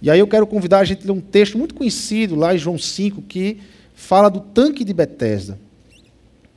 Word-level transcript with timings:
E 0.00 0.10
aí 0.10 0.18
eu 0.20 0.26
quero 0.28 0.46
convidar 0.46 0.78
a 0.78 0.84
gente 0.84 1.02
a 1.02 1.06
ler 1.06 1.18
um 1.18 1.20
texto 1.20 1.58
muito 1.58 1.74
conhecido 1.74 2.34
lá 2.34 2.54
em 2.54 2.58
João 2.58 2.78
5, 2.78 3.22
que 3.22 3.58
fala 3.94 4.28
do 4.28 4.40
tanque 4.40 4.84
de 4.84 4.94
Betesda. 4.94 5.58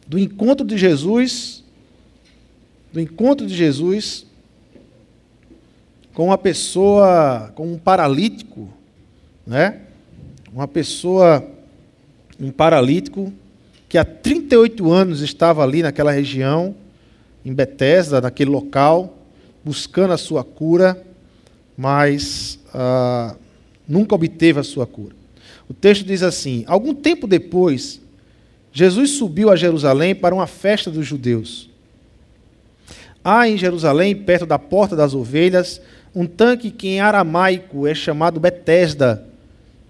Do 0.08 0.20
encontro 0.20 0.66
de 0.66 0.78
Jesus, 0.78 1.63
do 2.93 2.99
encontro 2.99 3.47
de 3.47 3.55
Jesus 3.55 4.25
com 6.13 6.25
uma 6.25 6.38
pessoa, 6.38 7.51
com 7.55 7.71
um 7.71 7.77
paralítico, 7.77 8.69
né? 9.47 9.81
Uma 10.53 10.67
pessoa, 10.67 11.46
um 12.39 12.51
paralítico 12.51 13.31
que 13.87 13.97
há 13.97 14.05
38 14.05 14.92
anos 14.92 15.21
estava 15.21 15.63
ali 15.63 15.81
naquela 15.81 16.12
região, 16.12 16.76
em 17.44 17.53
Betesda, 17.53 18.21
naquele 18.21 18.49
local, 18.49 19.17
buscando 19.63 20.13
a 20.13 20.17
sua 20.17 20.44
cura, 20.44 21.02
mas 21.77 22.59
ah, 22.73 23.35
nunca 23.88 24.16
obteve 24.16 24.59
a 24.59 24.63
sua 24.63 24.85
cura. 24.85 25.16
O 25.70 25.73
texto 25.73 26.05
diz 26.05 26.23
assim: 26.23 26.63
Algum 26.67 26.94
tempo 26.94 27.27
depois, 27.27 28.02
Jesus 28.71 29.11
subiu 29.11 29.49
a 29.49 29.55
Jerusalém 29.55 30.16
para 30.16 30.35
uma 30.35 30.47
festa 30.47 30.89
dos 30.89 31.05
judeus. 31.05 31.70
Há 33.23 33.47
em 33.47 33.57
Jerusalém, 33.57 34.16
perto 34.16 34.45
da 34.45 34.57
porta 34.57 34.95
das 34.95 35.13
ovelhas, 35.13 35.81
um 36.16 36.25
tanque 36.25 36.71
que 36.71 36.88
em 36.88 36.99
aramaico 36.99 37.88
é 37.88 37.94
chamado 37.94 38.39
Betesda, 38.39 39.25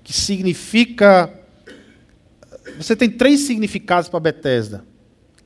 que 0.04 0.14
significa. 0.14 1.32
Você 2.78 2.96
tem 2.96 3.10
três 3.10 3.42
significados 3.42 4.10
para 4.10 4.20
Betesda: 4.20 4.84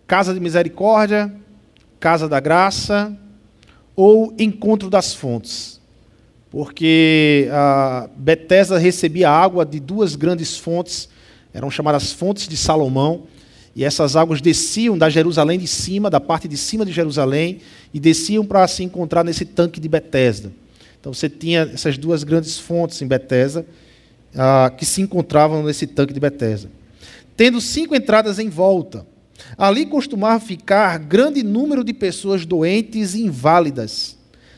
casa 0.08 0.34
de 0.34 0.40
misericórdia, 0.40 1.34
casa 2.00 2.28
da 2.28 2.40
graça 2.40 3.16
ou 3.96 4.36
encontro 4.38 4.90
das 4.90 5.14
fontes 5.14 5.75
porque 6.56 7.50
a 7.52 8.10
Betesda 8.16 8.78
recebia 8.78 9.30
água 9.30 9.66
de 9.66 9.78
duas 9.78 10.16
grandes 10.16 10.58
fontes, 10.58 11.10
eram 11.54 11.70
chamadas 11.70 12.14
fontes 12.14 12.48
de 12.48 12.56
Salomão, 12.56 13.24
e 13.76 13.84
essas 13.84 14.16
águas 14.16 14.40
desciam 14.40 14.98
da 14.98 15.10
Jerusalém 15.10 15.60
de 15.60 15.68
cima, 15.68 16.10
da 16.10 16.22
parte 16.22 16.48
de 16.48 16.56
cima 16.56 16.86
de 16.86 16.94
Jerusalém, 16.94 17.60
e 17.94 18.00
desciam 18.00 18.46
para 18.46 18.66
se 18.70 18.86
encontrar 18.86 19.22
nesse 19.22 19.44
tanque 19.44 19.82
de 19.82 19.90
Betesda. 19.90 20.50
Então 20.98 21.14
você 21.14 21.28
tinha 21.28 21.70
essas 21.74 21.98
duas 21.98 22.24
grandes 22.24 22.58
fontes 22.58 23.02
em 23.02 23.06
Betesda, 23.06 23.66
ah, 24.34 24.72
que 24.78 24.86
se 24.86 25.02
encontravam 25.02 25.62
nesse 25.62 25.86
tanque 25.86 26.14
de 26.14 26.22
Betesda. 26.22 26.72
Tendo 27.36 27.60
cinco 27.60 27.94
entradas 27.94 28.40
em 28.40 28.48
volta, 28.48 29.06
ali 29.58 29.86
costumava 29.86 30.40
ficar 30.40 31.00
grande 31.00 31.44
número 31.44 31.84
de 31.84 31.92
pessoas 31.92 32.46
doentes 32.46 33.14
e 33.14 33.24
inválidas 33.24 34.15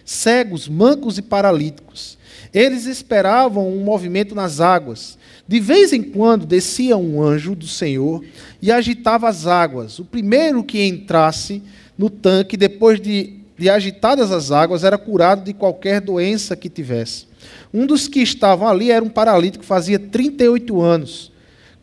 cegos, 0.07 0.69
mancos 0.69 1.17
e 1.17 1.21
paralíticos. 1.21 2.17
Eles 2.53 2.85
esperavam 2.85 3.67
um 3.67 3.83
movimento 3.83 4.33
nas 4.33 4.61
águas. 4.61 5.17
De 5.45 5.59
vez 5.59 5.91
em 5.91 6.01
quando 6.01 6.45
descia 6.45 6.95
um 6.95 7.21
anjo 7.21 7.53
do 7.53 7.67
Senhor 7.67 8.23
e 8.61 8.71
agitava 8.71 9.27
as 9.27 9.45
águas. 9.45 9.99
O 9.99 10.05
primeiro 10.05 10.63
que 10.63 10.81
entrasse 10.87 11.61
no 11.97 12.09
tanque, 12.09 12.55
depois 12.55 13.01
de, 13.01 13.33
de 13.57 13.69
agitadas 13.69 14.31
as 14.31 14.49
águas, 14.49 14.85
era 14.85 14.97
curado 14.97 15.43
de 15.43 15.53
qualquer 15.53 15.99
doença 15.99 16.55
que 16.55 16.69
tivesse. 16.69 17.27
Um 17.73 17.85
dos 17.85 18.07
que 18.07 18.21
estavam 18.21 18.65
ali 18.65 18.91
era 18.91 19.03
um 19.03 19.09
paralítico, 19.09 19.65
fazia 19.65 19.99
38 19.99 20.81
anos. 20.81 21.33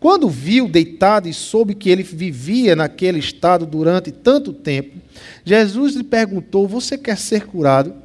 Quando 0.00 0.30
viu 0.30 0.66
deitado 0.66 1.28
e 1.28 1.34
soube 1.34 1.74
que 1.74 1.90
ele 1.90 2.02
vivia 2.02 2.74
naquele 2.74 3.18
estado 3.18 3.66
durante 3.66 4.10
tanto 4.10 4.52
tempo, 4.52 4.98
Jesus 5.44 5.94
lhe 5.94 6.04
perguntou: 6.04 6.66
Você 6.66 6.96
quer 6.96 7.18
ser 7.18 7.46
curado? 7.46 8.03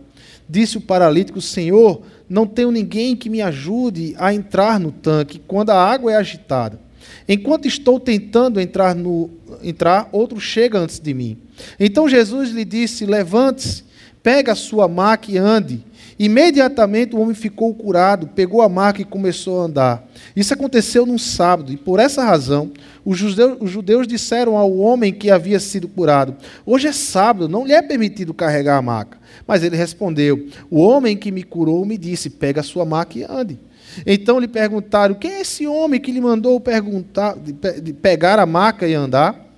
Disse 0.49 0.77
o 0.77 0.81
paralítico: 0.81 1.39
Senhor, 1.39 2.01
não 2.27 2.47
tenho 2.47 2.71
ninguém 2.71 3.15
que 3.15 3.29
me 3.29 3.41
ajude 3.41 4.15
a 4.17 4.33
entrar 4.33 4.79
no 4.79 4.91
tanque 4.91 5.39
quando 5.45 5.69
a 5.69 5.75
água 5.75 6.11
é 6.11 6.15
agitada. 6.15 6.79
Enquanto 7.27 7.67
estou 7.67 7.99
tentando 7.99 8.59
entrar, 8.59 8.95
no, 8.95 9.29
entrar 9.61 10.09
outro 10.11 10.39
chega 10.39 10.79
antes 10.79 10.99
de 10.99 11.13
mim. 11.13 11.37
Então 11.79 12.09
Jesus 12.09 12.49
lhe 12.49 12.65
disse: 12.65 13.05
Levante-se, 13.05 13.83
pega 14.23 14.53
a 14.53 14.55
sua 14.55 14.87
maca 14.87 15.31
e 15.31 15.37
ande. 15.37 15.83
Imediatamente 16.19 17.15
o 17.15 17.19
homem 17.21 17.33
ficou 17.33 17.73
curado, 17.73 18.27
pegou 18.27 18.61
a 18.61 18.67
maca 18.67 19.01
e 19.01 19.05
começou 19.05 19.61
a 19.61 19.63
andar. 19.63 20.07
Isso 20.35 20.53
aconteceu 20.53 21.05
num 21.05 21.17
sábado, 21.17 21.71
e 21.71 21.77
por 21.77 21.97
essa 21.97 22.25
razão 22.25 22.73
os 23.05 23.17
judeus, 23.17 23.57
os 23.61 23.71
judeus 23.71 24.05
disseram 24.05 24.57
ao 24.57 24.75
homem 24.77 25.13
que 25.13 25.31
havia 25.31 25.61
sido 25.61 25.87
curado: 25.87 26.35
Hoje 26.65 26.87
é 26.87 26.91
sábado, 26.91 27.47
não 27.47 27.65
lhe 27.65 27.71
é 27.71 27.81
permitido 27.81 28.33
carregar 28.33 28.77
a 28.77 28.81
maca. 28.81 29.17
Mas 29.47 29.63
ele 29.63 29.77
respondeu: 29.77 30.45
O 30.69 30.81
homem 30.81 31.15
que 31.15 31.31
me 31.31 31.41
curou 31.41 31.85
me 31.85 31.97
disse: 31.97 32.29
Pega 32.29 32.59
a 32.59 32.63
sua 32.63 32.83
maca 32.83 33.17
e 33.17 33.23
ande. 33.23 33.57
Então 34.05 34.39
lhe 34.39 34.47
perguntaram: 34.47 35.15
Quem 35.15 35.35
é 35.35 35.41
esse 35.41 35.65
homem 35.65 36.01
que 36.01 36.11
lhe 36.11 36.19
mandou 36.19 36.59
perguntar, 36.59 37.37
de 37.37 37.93
pegar 37.93 38.39
a 38.39 38.45
maca 38.45 38.85
e 38.85 38.93
andar? 38.93 39.48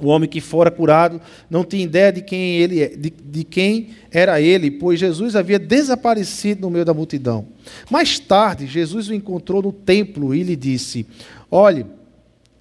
O 0.00 0.08
homem 0.08 0.28
que 0.28 0.40
fora 0.40 0.70
curado 0.70 1.20
não 1.48 1.62
tinha 1.62 1.84
ideia 1.84 2.12
de 2.12 2.22
quem, 2.22 2.56
ele, 2.56 2.82
é, 2.82 2.88
de, 2.88 3.10
de 3.10 3.44
quem 3.44 3.90
era 4.10 4.40
ele, 4.40 4.70
pois 4.70 4.98
Jesus 4.98 5.36
havia 5.36 5.58
desaparecido 5.58 6.62
no 6.62 6.70
meio 6.70 6.84
da 6.84 6.94
multidão. 6.94 7.46
Mais 7.90 8.18
tarde, 8.18 8.66
Jesus 8.66 9.08
o 9.08 9.14
encontrou 9.14 9.62
no 9.62 9.72
templo 9.72 10.34
e 10.34 10.42
lhe 10.42 10.56
disse: 10.56 11.06
Olhe, 11.50 11.84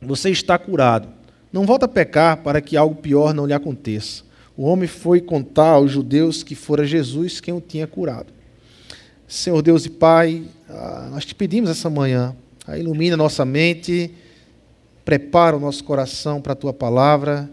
você 0.02 0.30
está 0.30 0.58
curado. 0.58 1.08
Não 1.52 1.66
volta 1.66 1.86
a 1.86 1.90
pecar 1.90 2.38
para 2.38 2.62
que 2.62 2.78
algo 2.78 2.96
pior 2.96 3.34
não 3.34 3.46
lhe 3.46 3.54
aconteça. 3.54 4.24
O 4.56 4.64
homem 4.64 4.88
foi 4.88 5.22
contar 5.22 5.70
aos 5.70 5.92
judeus 5.92 6.44
que 6.44 6.54
fora 6.54 6.86
Jesus 6.86 7.40
quem 7.40 7.54
o 7.54 7.62
tinha 7.62 7.88
curado. 7.88 8.28
Senhor 9.28 9.62
Deus 9.62 9.86
e 9.86 9.90
Pai, 9.90 10.44
ah, 10.68 11.10
nós 11.12 11.24
te 11.24 11.34
pedimos 11.34 11.70
essa 11.70 11.90
manhã, 11.90 12.36
ilumina 12.78 13.16
nossa 13.16 13.46
mente 13.46 14.12
prepara 15.10 15.58
o 15.58 15.60
nosso 15.60 15.84
coração 15.84 16.40
para 16.40 16.54
a 16.54 16.56
tua 16.56 16.72
palavra, 16.72 17.50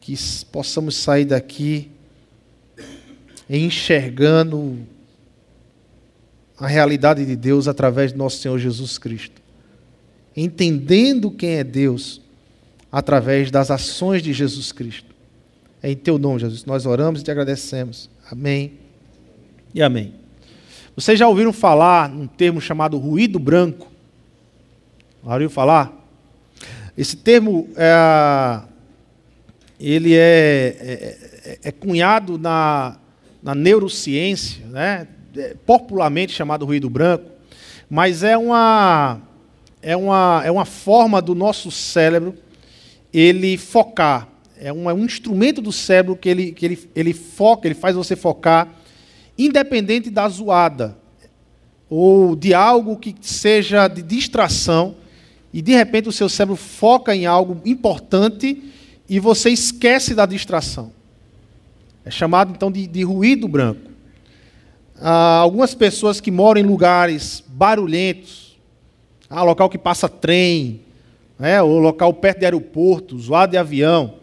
que 0.00 0.12
possamos 0.50 0.96
sair 0.96 1.24
daqui 1.24 1.88
enxergando 3.48 4.80
a 6.58 6.66
realidade 6.66 7.24
de 7.24 7.36
Deus 7.36 7.68
através 7.68 8.10
de 8.10 8.18
nosso 8.18 8.38
Senhor 8.38 8.58
Jesus 8.58 8.98
Cristo, 8.98 9.40
entendendo 10.36 11.30
quem 11.30 11.50
é 11.50 11.62
Deus 11.62 12.20
através 12.90 13.52
das 13.52 13.70
ações 13.70 14.20
de 14.20 14.32
Jesus 14.32 14.72
Cristo. 14.72 15.14
É 15.80 15.92
em 15.92 15.96
teu 15.96 16.18
nome, 16.18 16.40
Jesus, 16.40 16.64
nós 16.64 16.86
oramos 16.86 17.20
e 17.20 17.24
te 17.24 17.30
agradecemos. 17.30 18.10
Amém 18.28 18.72
e 19.72 19.80
amém. 19.80 20.12
Vocês 20.96 21.20
já 21.20 21.28
ouviram 21.28 21.52
falar 21.52 22.08
num 22.08 22.26
termo 22.26 22.60
chamado 22.60 22.98
ruído 22.98 23.38
branco? 23.38 23.86
Já 25.24 25.34
ouviram 25.34 25.50
falar? 25.50 26.03
Esse 26.96 27.16
termo 27.16 27.68
é, 27.76 28.60
ele 29.80 30.14
é, 30.14 30.76
é, 30.80 31.18
é, 31.44 31.58
é 31.64 31.72
cunhado 31.72 32.38
na, 32.38 32.96
na 33.42 33.54
neurociência, 33.54 34.64
né? 34.66 35.08
É 35.36 35.56
popularmente 35.66 36.32
chamado 36.32 36.64
ruído 36.64 36.88
branco, 36.88 37.28
mas 37.90 38.22
é 38.22 38.38
uma, 38.38 39.20
é, 39.82 39.96
uma, 39.96 40.42
é 40.44 40.50
uma 40.50 40.64
forma 40.64 41.20
do 41.20 41.34
nosso 41.34 41.72
cérebro 41.72 42.36
ele 43.12 43.56
focar. 43.56 44.28
É 44.56 44.72
um, 44.72 44.88
é 44.88 44.94
um 44.94 45.04
instrumento 45.04 45.60
do 45.60 45.72
cérebro 45.72 46.16
que 46.16 46.28
ele, 46.28 46.52
que 46.52 46.64
ele, 46.64 46.90
ele 46.94 47.12
foca, 47.12 47.66
ele 47.66 47.74
faz 47.74 47.96
você 47.96 48.14
focar, 48.14 48.68
independente 49.36 50.10
da 50.10 50.28
zoada, 50.28 50.96
ou 51.90 52.36
de 52.36 52.54
algo 52.54 52.96
que 52.96 53.14
seja 53.20 53.88
de 53.88 54.02
distração, 54.02 54.96
e 55.54 55.62
de 55.62 55.72
repente 55.72 56.08
o 56.08 56.12
seu 56.12 56.28
cérebro 56.28 56.56
foca 56.56 57.14
em 57.14 57.26
algo 57.26 57.60
importante 57.64 58.60
e 59.08 59.20
você 59.20 59.50
esquece 59.50 60.12
da 60.12 60.26
distração. 60.26 60.92
É 62.04 62.10
chamado 62.10 62.50
então 62.50 62.72
de, 62.72 62.88
de 62.88 63.04
ruído 63.04 63.46
branco. 63.46 63.88
Ah, 65.00 65.36
algumas 65.36 65.72
pessoas 65.72 66.20
que 66.20 66.32
moram 66.32 66.60
em 66.60 66.64
lugares 66.64 67.44
barulhentos, 67.46 68.58
ah, 69.30 69.44
local 69.44 69.70
que 69.70 69.78
passa 69.78 70.08
trem, 70.08 70.80
né, 71.38 71.62
ou 71.62 71.78
local 71.78 72.12
perto 72.14 72.40
de 72.40 72.46
aeroporto, 72.46 73.16
zoado 73.16 73.52
de 73.52 73.56
avião. 73.56 74.16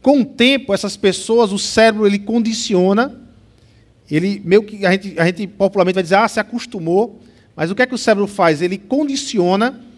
Com 0.00 0.20
o 0.20 0.24
tempo, 0.24 0.72
essas 0.72 0.96
pessoas, 0.96 1.50
o 1.50 1.58
cérebro 1.58 2.06
ele 2.06 2.20
condiciona, 2.20 3.20
ele 4.08 4.40
meio 4.44 4.62
que 4.62 4.86
a 4.86 4.92
gente, 4.92 5.18
a 5.18 5.26
gente 5.26 5.44
popularmente 5.48 5.96
vai 5.96 6.04
dizer, 6.04 6.18
ah, 6.18 6.28
se 6.28 6.38
acostumou, 6.38 7.20
mas 7.56 7.68
o 7.68 7.74
que 7.74 7.82
é 7.82 7.86
que 7.86 7.96
o 7.96 7.98
cérebro 7.98 8.28
faz? 8.28 8.62
Ele 8.62 8.78
condiciona 8.78 9.90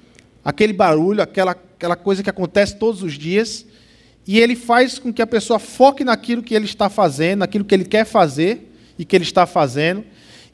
aquele 0.44 0.72
barulho, 0.72 1.22
aquela, 1.22 1.52
aquela 1.52 1.96
coisa 1.96 2.22
que 2.22 2.30
acontece 2.30 2.76
todos 2.76 3.02
os 3.02 3.14
dias, 3.14 3.64
e 4.26 4.38
ele 4.38 4.54
faz 4.54 4.98
com 4.98 5.12
que 5.12 5.22
a 5.22 5.26
pessoa 5.26 5.58
foque 5.58 6.04
naquilo 6.04 6.42
que 6.42 6.54
ele 6.54 6.64
está 6.64 6.88
fazendo, 6.88 7.40
naquilo 7.40 7.64
que 7.64 7.74
ele 7.74 7.84
quer 7.84 8.04
fazer 8.04 8.72
e 8.98 9.04
que 9.04 9.16
ele 9.16 9.24
está 9.24 9.46
fazendo, 9.46 10.04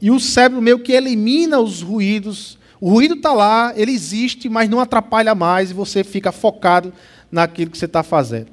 e 0.00 0.10
o 0.10 0.18
cérebro 0.18 0.62
meio 0.62 0.78
que 0.78 0.92
elimina 0.92 1.60
os 1.60 1.82
ruídos. 1.82 2.58
O 2.80 2.88
ruído 2.88 3.14
está 3.14 3.32
lá, 3.32 3.74
ele 3.76 3.92
existe, 3.92 4.48
mas 4.48 4.68
não 4.68 4.80
atrapalha 4.80 5.34
mais, 5.34 5.70
e 5.70 5.74
você 5.74 6.02
fica 6.02 6.32
focado 6.32 6.92
naquilo 7.30 7.70
que 7.70 7.76
você 7.76 7.84
está 7.84 8.02
fazendo. 8.02 8.48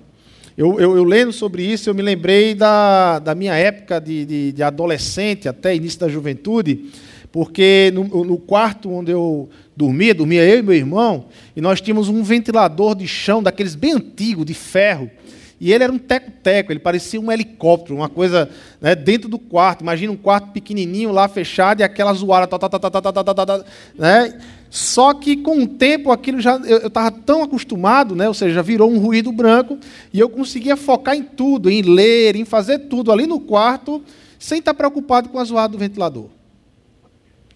Eu, 0.58 0.80
eu, 0.80 0.98
eu, 0.98 1.04
lendo 1.04 1.32
sobre 1.32 1.64
isso, 1.64 1.90
eu 1.90 1.94
me 1.94 2.02
lembrei 2.02 2.56
da, 2.56 3.20
da 3.20 3.36
minha 3.36 3.54
época 3.54 4.02
de, 4.02 4.26
de, 4.26 4.52
de 4.52 4.64
adolescente, 4.64 5.48
até 5.48 5.76
início 5.76 6.00
da 6.00 6.10
juventude, 6.10 6.90
porque 7.32 7.92
no, 7.94 8.26
no, 8.26 8.38
quarto 8.38 8.92
onde 8.92 9.12
eu 9.12 9.50
dormia, 9.76 10.14
dormia 10.14 10.44
eu 10.44 10.60
e 10.60 10.62
meu 10.64 10.76
irmão, 10.76 11.26
e 11.56 11.62
nós 11.62 11.82
tínhamos 11.82 12.10
um 12.10 12.24
ventilador 12.24 12.96
de 12.96 13.08
chão, 13.08 13.44
daqueles 13.44 13.76
bem 13.76 13.94
antigos, 13.94 14.46
de 14.46 14.54
ferro, 14.54 15.12
e 15.60 15.74
ele 15.74 15.84
era 15.84 15.92
um 15.92 15.98
teco-teco, 15.98 16.72
ele 16.72 16.80
parecia 16.80 17.20
um 17.20 17.32
helicóptero, 17.32 17.96
uma 17.96 18.08
coisa 18.08 18.48
né, 18.80 18.94
dentro 18.94 19.28
do 19.28 19.40
quarto. 19.40 19.82
Imagina 19.82 20.14
um 20.14 20.18
quarto 20.18 20.52
pequenininho 20.52 21.12
lá 21.12 21.28
fechado 21.28 21.80
e 21.80 21.84
aquela 21.84 22.14
zoada. 22.14 22.46
Tá, 22.46 22.60
tá, 22.60 22.80
tá, 22.80 23.66
né? 23.98 24.40
Só 24.70 25.14
que 25.14 25.38
com 25.38 25.64
o 25.64 25.68
tempo 25.68 26.12
aquilo 26.12 26.40
já 26.40 26.58
eu 26.58 26.88
estava 26.88 27.10
tão 27.10 27.42
acostumado, 27.42 28.16
né? 28.16 28.28
ou 28.28 28.34
seja, 28.34 28.62
virou 28.62 28.92
um 28.92 29.00
ruído 29.00 29.32
branco, 29.32 29.80
e 30.14 30.20
eu 30.20 30.30
conseguia 30.30 30.76
focar 30.76 31.16
em 31.16 31.24
tudo, 31.24 31.70
em 31.70 31.82
ler, 31.82 32.36
em 32.36 32.46
fazer 32.46 32.80
tudo 32.80 33.12
ali 33.12 33.26
no 33.26 33.40
quarto, 33.40 34.04
sem 34.38 34.60
estar 34.60 34.74
preocupado 34.74 35.30
com 35.30 35.40
a 35.40 35.44
zoada 35.44 35.70
do 35.70 35.78
ventilador. 35.78 36.37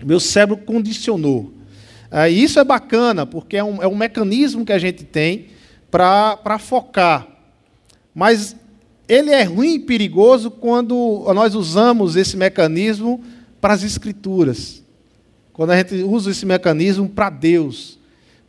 Meu 0.05 0.19
cérebro 0.19 0.57
condicionou. 0.57 1.53
Ah, 2.09 2.29
isso 2.29 2.59
é 2.59 2.63
bacana, 2.63 3.25
porque 3.25 3.57
é 3.57 3.63
um, 3.63 3.81
é 3.81 3.87
um 3.87 3.95
mecanismo 3.95 4.65
que 4.65 4.73
a 4.73 4.79
gente 4.79 5.03
tem 5.03 5.47
para 5.89 6.59
focar. 6.59 7.27
Mas 8.13 8.55
ele 9.07 9.31
é 9.31 9.43
ruim 9.43 9.75
e 9.75 9.79
perigoso 9.79 10.51
quando 10.51 11.25
nós 11.33 11.55
usamos 11.55 12.15
esse 12.15 12.35
mecanismo 12.35 13.23
para 13.59 13.73
as 13.73 13.83
Escrituras. 13.83 14.83
Quando 15.53 15.71
a 15.71 15.77
gente 15.77 15.95
usa 16.03 16.31
esse 16.31 16.45
mecanismo 16.45 17.07
para 17.07 17.29
Deus, 17.29 17.99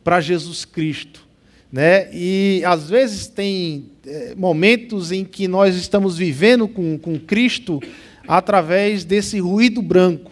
para 0.03 0.19
Jesus 0.19 0.65
Cristo. 0.65 1.25
Né? 1.71 2.07
E 2.13 2.61
às 2.65 2.89
vezes 2.89 3.27
tem 3.27 3.89
é, 4.05 4.35
momentos 4.35 5.11
em 5.11 5.25
que 5.25 5.47
nós 5.47 5.75
estamos 5.75 6.17
vivendo 6.17 6.67
com, 6.67 6.97
com 6.97 7.19
Cristo 7.19 7.79
através 8.27 9.03
desse 9.03 9.39
ruído 9.39 9.81
branco, 9.81 10.31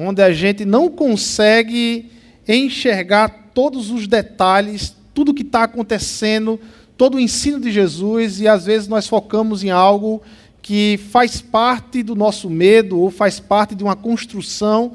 onde 0.00 0.22
a 0.22 0.32
gente 0.32 0.64
não 0.64 0.88
consegue 0.88 2.10
enxergar 2.48 3.50
todos 3.54 3.90
os 3.90 4.06
detalhes, 4.06 4.94
tudo 5.14 5.34
que 5.34 5.42
está 5.42 5.64
acontecendo 5.64 6.58
todo 7.00 7.14
o 7.14 7.20
ensino 7.20 7.58
de 7.58 7.72
Jesus 7.72 8.42
e 8.42 8.46
às 8.46 8.66
vezes 8.66 8.86
nós 8.86 9.06
focamos 9.06 9.64
em 9.64 9.70
algo 9.70 10.20
que 10.60 11.00
faz 11.10 11.40
parte 11.40 12.02
do 12.02 12.14
nosso 12.14 12.50
medo 12.50 13.00
ou 13.00 13.10
faz 13.10 13.40
parte 13.40 13.74
de 13.74 13.82
uma 13.82 13.96
construção 13.96 14.92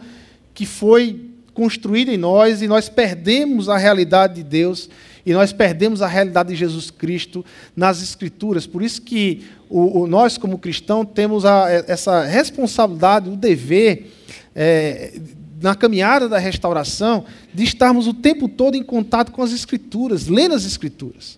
que 0.54 0.68
foi 0.68 1.19
construída 1.52 2.13
em 2.13 2.18
nós 2.18 2.62
e 2.62 2.68
nós 2.68 2.88
perdemos 2.88 3.69
a 3.69 3.75
realidade 3.75 4.36
de 4.36 4.44
Deus 4.44 4.88
e 5.25 5.34
nós 5.34 5.52
perdemos 5.52 6.04
a 6.04 6.07
realidade 6.07 6.50
de 6.50 6.56
Jesus 6.56 6.92
Cristo 6.92 7.44
nas 7.75 8.04
Escrituras. 8.04 8.68
Por 8.68 8.84
isso 8.84 9.02
que 9.02 9.42
o, 9.68 10.02
o 10.02 10.07
nós, 10.07 10.38
como 10.38 10.60
cristãos, 10.60 11.07
temos 11.12 11.44
a, 11.44 11.72
essa 11.88 12.24
responsabilidade, 12.24 13.31
o 13.31 13.36
dever, 13.36 14.13
é, 14.56 15.13
na 15.62 15.75
caminhada 15.75 16.30
da 16.30 16.38
restauração, 16.38 17.25
de 17.54 17.63
estarmos 17.63 18.07
o 18.07 18.13
tempo 18.13 18.48
todo 18.48 18.75
em 18.75 18.84
contato 18.84 19.31
com 19.31 19.42
as 19.42 19.52
Escrituras, 19.52 20.28
lendo 20.28 20.56
as 20.56 20.66
Escrituras. 20.66 21.38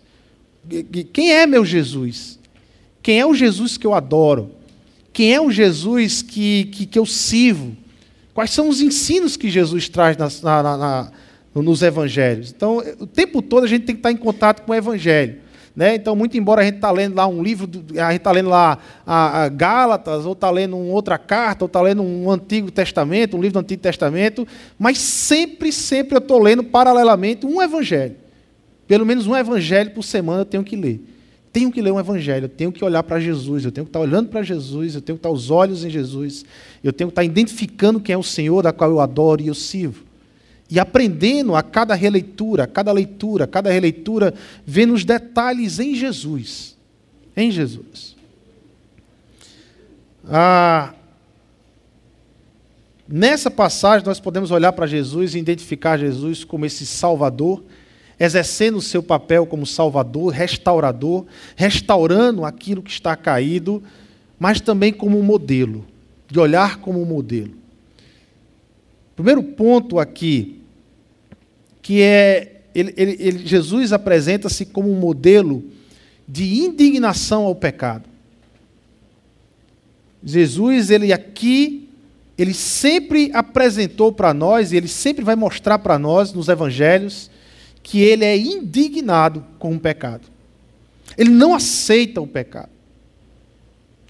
Quem 1.14 1.34
é 1.34 1.48
meu 1.48 1.66
Jesus? 1.66 2.38
Quem 3.02 3.20
é 3.20 3.26
o 3.26 3.34
Jesus 3.34 3.78
que 3.78 3.88
eu 3.88 3.94
adoro? 3.94 4.52
Quem 5.14 5.34
é 5.34 5.42
o 5.42 5.50
Jesus 5.50 6.22
que, 6.22 6.66
que, 6.66 6.86
que 6.86 7.00
eu 7.00 7.06
sirvo? 7.06 7.76
Quais 8.34 8.52
são 8.52 8.70
os 8.70 8.82
ensinos 8.82 9.36
que 9.36 9.50
Jesus 9.50 9.90
traz 9.90 10.16
na, 10.18 10.30
na, 10.44 10.78
na, 10.78 11.12
nos 11.56 11.82
evangelhos? 11.82 12.54
Então, 12.56 12.84
o 13.00 13.08
tempo 13.08 13.42
todo 13.42 13.64
a 13.64 13.68
gente 13.68 13.86
tem 13.86 13.96
que 13.96 14.00
estar 14.00 14.12
em 14.12 14.18
contato 14.18 14.62
com 14.64 14.72
o 14.72 14.76
evangelho. 14.76 15.38
Né? 15.78 15.94
Então, 15.94 16.16
muito 16.16 16.36
embora 16.36 16.64
a 16.64 16.66
gente 16.66 16.78
está 16.78 16.90
lendo 16.90 17.16
lá 17.16 17.28
um 17.28 17.44
livro, 17.44 17.70
a 18.04 18.10
gente 18.10 18.18
está 18.18 18.32
lendo 18.32 18.50
lá 18.50 18.80
a, 19.06 19.44
a 19.44 19.48
Gálatas, 19.50 20.26
ou 20.26 20.34
está 20.34 20.50
lendo 20.50 20.76
uma 20.76 20.92
outra 20.92 21.20
carta, 21.20 21.66
ou 21.66 21.68
está 21.68 21.80
lendo 21.80 22.02
um 22.02 22.32
Antigo 22.32 22.72
Testamento, 22.72 23.38
um 23.38 23.40
livro 23.40 23.54
do 23.54 23.60
Antigo 23.60 23.84
Testamento, 23.84 24.48
mas 24.80 24.98
sempre, 24.98 25.72
sempre 25.72 26.16
eu 26.16 26.18
estou 26.18 26.42
lendo 26.42 26.64
paralelamente 26.64 27.46
um 27.46 27.62
evangelho. 27.62 28.16
Pelo 28.88 29.06
menos 29.06 29.28
um 29.28 29.36
evangelho 29.36 29.92
por 29.92 30.02
semana 30.02 30.42
eu 30.42 30.46
tenho 30.46 30.64
que 30.64 30.76
ler. 30.76 31.00
Tenho 31.54 31.72
que 31.72 31.80
ler 31.80 31.92
um 31.92 32.00
evangelho, 32.00 32.46
eu 32.46 32.50
tenho 32.50 32.72
que 32.72 32.84
olhar 32.84 33.04
para 33.04 33.20
Jesus, 33.20 33.64
eu 33.64 33.72
tenho 33.72 33.86
que 33.86 33.90
estar 33.90 34.00
olhando 34.00 34.30
para 34.30 34.42
Jesus, 34.42 34.96
eu 34.96 35.02
tenho 35.02 35.16
que 35.16 35.20
estar 35.20 35.30
os 35.30 35.52
olhos 35.52 35.86
em 35.86 35.92
Jesus, 35.92 36.44
eu 36.84 36.92
tenho 36.92 37.10
que 37.10 37.12
estar 37.12 37.24
identificando 37.24 38.00
quem 38.00 38.16
é 38.16 38.18
o 38.18 38.24
Senhor, 38.24 38.64
da 38.64 38.74
qual 38.74 38.90
eu 38.90 39.00
adoro 39.00 39.44
e 39.44 39.48
eu 39.48 39.54
sirvo. 39.54 40.07
E 40.70 40.80
aprendendo 40.80 41.56
a 41.56 41.64
cada 41.64 41.96
releitura, 41.96 42.64
a 42.64 42.68
cada 42.68 42.92
leitura, 42.92 43.46
a 43.46 43.48
cada 43.48 43.72
releitura, 43.72 44.34
vendo 44.66 44.94
os 44.94 45.06
detalhes 45.06 45.80
em 45.80 45.96
Jesus. 45.96 46.76
Em 47.36 47.52
Jesus. 47.52 48.16
Ah, 50.26 50.94
nessa 53.08 53.50
passagem, 53.50 54.06
nós 54.06 54.20
podemos 54.20 54.52
olhar 54.52 54.74
para 54.74 54.88
Jesus 54.88 55.36
e 55.36 55.40
identificar 55.40 55.98
Jesus 55.98 56.44
como 56.44 56.66
esse 56.66 56.86
Salvador 56.86 57.64
exercendo 58.20 58.78
o 58.78 58.82
seu 58.82 59.04
papel 59.04 59.46
como 59.46 59.66
salvador, 59.66 60.34
restaurador, 60.34 61.26
restaurando 61.56 62.46
aquilo 62.46 62.82
que 62.82 62.92
está 62.92 63.16
caído, 63.16 63.84
mas 64.40 64.60
também 64.60 64.92
como 64.92 65.20
um 65.20 65.24
modelo, 65.24 65.86
de 66.28 66.40
olhar 66.40 66.78
como 66.78 67.02
um 67.02 67.06
modelo. 67.06 67.54
Primeiro 69.16 69.44
ponto 69.44 70.00
aqui, 70.00 70.57
que 71.88 72.02
é 72.02 72.64
ele, 72.76 72.94
ele, 72.98 73.48
Jesus 73.48 73.94
apresenta-se 73.94 74.66
como 74.66 74.92
um 74.92 75.00
modelo 75.00 75.64
de 76.28 76.60
indignação 76.60 77.46
ao 77.46 77.56
pecado. 77.56 78.04
Jesus, 80.22 80.90
ele 80.90 81.14
aqui, 81.14 81.88
ele 82.38 82.54
sempre 82.54 83.32
apresentou 83.34 84.12
para 84.12 84.34
nós, 84.34 84.74
e 84.74 84.76
ele 84.76 84.90
sempre 84.90 85.24
vai 85.24 85.38
mostrar 85.38 85.80
para 85.80 85.98
nós 85.98 86.34
nos 86.34 86.50
evangelhos, 86.50 87.32
que 87.82 88.02
ele 88.02 88.26
é 88.26 88.38
indignado 88.38 89.46
com 89.58 89.74
o 89.74 89.80
pecado. 89.80 90.28
Ele 91.18 91.30
não 91.30 91.56
aceita 91.56 92.20
o 92.20 92.28
pecado. 92.28 92.70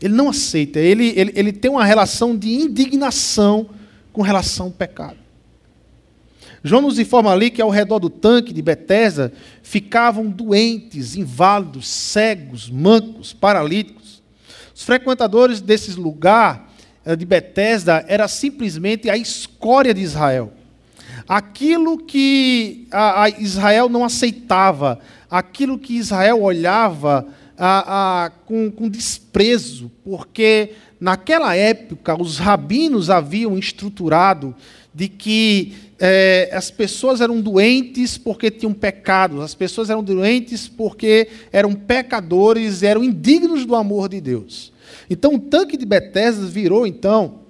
Ele 0.01 0.15
não 0.15 0.29
aceita. 0.29 0.79
Ele, 0.79 1.13
ele, 1.15 1.31
ele 1.35 1.53
tem 1.53 1.69
uma 1.69 1.85
relação 1.85 2.35
de 2.35 2.49
indignação 2.49 3.69
com 4.11 4.23
relação 4.23 4.65
ao 4.65 4.71
pecado. 4.71 5.26
João 6.63 6.81
nos 6.81 6.99
informa 6.99 7.31
ali 7.31 7.49
que 7.49 7.61
ao 7.61 7.69
redor 7.69 7.99
do 7.99 8.09
tanque 8.09 8.53
de 8.53 8.61
Betesda 8.61 9.31
ficavam 9.61 10.27
doentes, 10.29 11.15
inválidos, 11.15 11.87
cegos, 11.87 12.69
mancos, 12.69 13.33
paralíticos. 13.33 14.21
Os 14.75 14.83
frequentadores 14.83 15.61
desse 15.61 15.91
lugar 15.91 16.71
eh, 17.05 17.15
de 17.15 17.25
Betesda 17.25 18.05
era 18.07 18.27
simplesmente 18.27 19.09
a 19.09 19.17
escória 19.17 19.93
de 19.93 20.01
Israel 20.01 20.53
aquilo 21.27 21.97
que 21.97 22.87
a, 22.91 23.29
Israel 23.29 23.89
não 23.89 24.03
aceitava, 24.03 24.99
aquilo 25.29 25.77
que 25.77 25.97
Israel 25.97 26.41
olhava 26.41 27.27
a, 27.57 28.25
a, 28.25 28.29
com, 28.29 28.71
com 28.71 28.87
desprezo, 28.87 29.91
porque 30.03 30.73
naquela 30.99 31.55
época 31.55 32.19
os 32.19 32.37
rabinos 32.37 33.09
haviam 33.09 33.57
estruturado 33.57 34.55
de 34.93 35.07
que 35.07 35.73
é, 35.99 36.49
as 36.53 36.69
pessoas 36.69 37.21
eram 37.21 37.41
doentes 37.41 38.17
porque 38.17 38.51
tinham 38.51 38.73
pecado, 38.73 39.41
as 39.41 39.55
pessoas 39.55 39.89
eram 39.89 40.03
doentes 40.03 40.67
porque 40.67 41.27
eram 41.51 41.73
pecadores, 41.73 42.83
eram 42.83 43.03
indignos 43.03 43.65
do 43.65 43.75
amor 43.75 44.09
de 44.09 44.21
Deus. 44.21 44.71
Então 45.09 45.35
o 45.35 45.39
tanque 45.39 45.77
de 45.77 45.85
Betesda 45.85 46.45
virou 46.45 46.85
então 46.85 47.47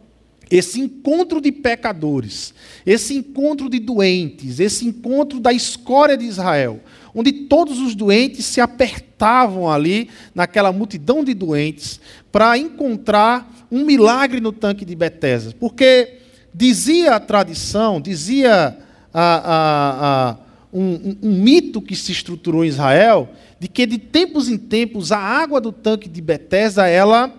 esse 0.50 0.80
encontro 0.80 1.42
de 1.42 1.52
pecadores, 1.52 2.54
esse 2.86 3.14
encontro 3.14 3.70
de 3.70 3.80
doentes, 3.80 4.62
esse 4.62 4.86
encontro 4.86 5.42
da 5.42 5.52
escória 5.52 6.16
de 6.16 6.26
Israel, 6.26 6.80
onde 7.14 7.32
todos 7.32 7.80
os 7.80 7.94
doentes 7.96 8.46
se 8.46 8.62
apertavam 8.62 9.70
ali 9.70 10.10
naquela 10.34 10.72
multidão 10.72 11.22
de 11.22 11.34
doentes 11.34 12.00
para 12.32 12.58
encontrar 12.58 13.68
um 13.70 13.84
milagre 13.84 14.40
no 14.40 14.54
tanque 14.54 14.86
de 14.86 14.96
Betesda, 14.96 15.54
porque 15.60 16.27
dizia 16.58 17.16
a 17.16 17.20
tradição, 17.20 18.02
dizia 18.02 18.78
a, 19.14 19.22
a, 19.22 20.32
a, 20.32 20.38
um, 20.74 21.18
um, 21.22 21.32
mito 21.32 21.82
que 21.82 21.96
se 21.96 22.12
estruturou 22.12 22.66
em 22.66 22.68
Israel, 22.68 23.30
de 23.60 23.68
que 23.68 23.86
de 23.86 24.00
tempos 24.00 24.50
em 24.50 24.58
tempos 24.58 25.12
a 25.12 25.20
água 25.20 25.62
do 25.62 25.72
tanque 25.72 26.10
de 26.10 26.20
Betesda 26.20 26.88
ela, 26.88 27.32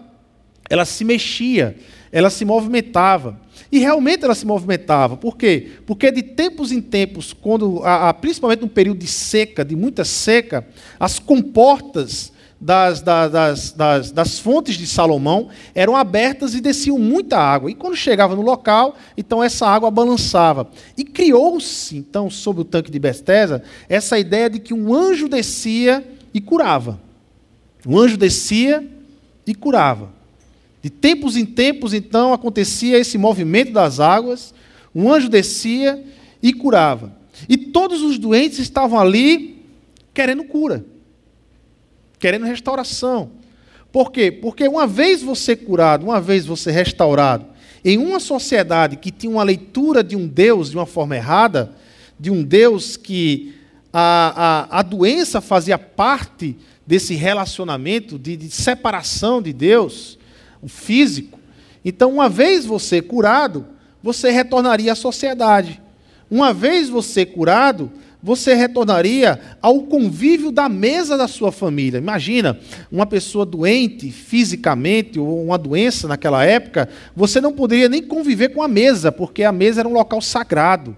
ela 0.70 0.84
se 0.84 1.04
mexia 1.04 1.76
ela 2.12 2.30
se 2.30 2.44
movimentava. 2.44 3.38
E 3.70 3.78
realmente 3.78 4.24
ela 4.24 4.34
se 4.34 4.46
movimentava. 4.46 5.16
Por 5.16 5.36
quê? 5.36 5.72
Porque 5.86 6.10
de 6.10 6.22
tempos 6.22 6.72
em 6.72 6.80
tempos, 6.80 7.32
quando, 7.32 7.82
a, 7.84 8.08
a, 8.08 8.14
principalmente 8.14 8.60
no 8.60 8.68
período 8.68 8.98
de 8.98 9.06
seca, 9.06 9.64
de 9.64 9.76
muita 9.76 10.04
seca, 10.04 10.66
as 10.98 11.18
comportas 11.18 12.32
das, 12.60 13.00
das, 13.00 13.72
das, 13.72 14.10
das, 14.10 14.38
fontes 14.38 14.76
de 14.76 14.86
Salomão 14.86 15.48
eram 15.74 15.94
abertas 15.94 16.54
e 16.54 16.60
desciam 16.60 16.98
muita 16.98 17.38
água. 17.38 17.70
E 17.70 17.74
quando 17.74 17.94
chegava 17.94 18.34
no 18.34 18.42
local, 18.42 18.96
então 19.16 19.42
essa 19.42 19.66
água 19.66 19.90
balançava. 19.90 20.68
E 20.96 21.04
criou-se, 21.04 21.96
então, 21.96 22.28
sobre 22.28 22.62
o 22.62 22.64
tanque 22.64 22.90
de 22.90 22.98
Bethesda, 22.98 23.62
essa 23.88 24.18
ideia 24.18 24.50
de 24.50 24.58
que 24.58 24.74
um 24.74 24.92
anjo 24.92 25.28
descia 25.28 26.04
e 26.34 26.40
curava. 26.40 27.00
Um 27.86 27.96
anjo 27.96 28.16
descia 28.16 28.86
e 29.46 29.54
curava. 29.54 30.10
De 30.82 30.90
tempos 30.90 31.36
em 31.36 31.44
tempos, 31.44 31.94
então, 31.94 32.32
acontecia 32.32 32.98
esse 32.98 33.16
movimento 33.16 33.72
das 33.72 34.00
águas, 34.00 34.52
Um 34.94 35.12
anjo 35.12 35.28
descia 35.28 36.02
e 36.42 36.52
curava. 36.52 37.16
E 37.48 37.56
todos 37.56 38.02
os 38.02 38.18
doentes 38.18 38.58
estavam 38.58 38.98
ali 38.98 39.62
querendo 40.12 40.42
cura, 40.44 40.84
querendo 42.18 42.44
restauração. 42.44 43.30
Por 43.90 44.12
quê? 44.12 44.30
Porque 44.30 44.66
uma 44.68 44.86
vez 44.86 45.22
você 45.22 45.56
curado, 45.56 46.04
uma 46.04 46.20
vez 46.20 46.44
você 46.44 46.70
restaurado, 46.70 47.46
em 47.84 47.96
uma 47.96 48.20
sociedade 48.20 48.96
que 48.96 49.10
tinha 49.10 49.30
uma 49.30 49.42
leitura 49.42 50.02
de 50.02 50.16
um 50.16 50.26
Deus 50.26 50.70
de 50.70 50.76
uma 50.76 50.86
forma 50.86 51.16
errada, 51.16 51.72
de 52.18 52.30
um 52.30 52.42
Deus 52.42 52.96
que 52.96 53.54
a, 53.92 54.68
a, 54.70 54.80
a 54.80 54.82
doença 54.82 55.40
fazia 55.40 55.78
parte 55.78 56.56
desse 56.86 57.14
relacionamento 57.14 58.18
de, 58.18 58.36
de 58.36 58.50
separação 58.50 59.40
de 59.40 59.52
Deus, 59.52 60.18
o 60.60 60.68
físico. 60.68 61.38
Então, 61.84 62.12
uma 62.12 62.28
vez 62.28 62.66
você 62.66 63.00
curado, 63.00 63.64
você 64.02 64.30
retornaria 64.30 64.92
à 64.92 64.96
sociedade. 64.96 65.80
Uma 66.30 66.52
vez 66.52 66.88
você 66.88 67.24
curado, 67.24 67.90
você 68.22 68.54
retornaria 68.54 69.40
ao 69.62 69.82
convívio 69.82 70.50
da 70.50 70.68
mesa 70.68 71.16
da 71.16 71.28
sua 71.28 71.52
família. 71.52 71.98
Imagina, 71.98 72.58
uma 72.90 73.06
pessoa 73.06 73.46
doente 73.46 74.10
fisicamente, 74.10 75.18
ou 75.18 75.44
uma 75.44 75.56
doença 75.56 76.08
naquela 76.08 76.44
época, 76.44 76.88
você 77.14 77.40
não 77.40 77.52
poderia 77.52 77.88
nem 77.88 78.02
conviver 78.02 78.48
com 78.48 78.62
a 78.62 78.68
mesa, 78.68 79.12
porque 79.12 79.44
a 79.44 79.52
mesa 79.52 79.80
era 79.80 79.88
um 79.88 79.92
local 79.92 80.20
sagrado. 80.20 80.96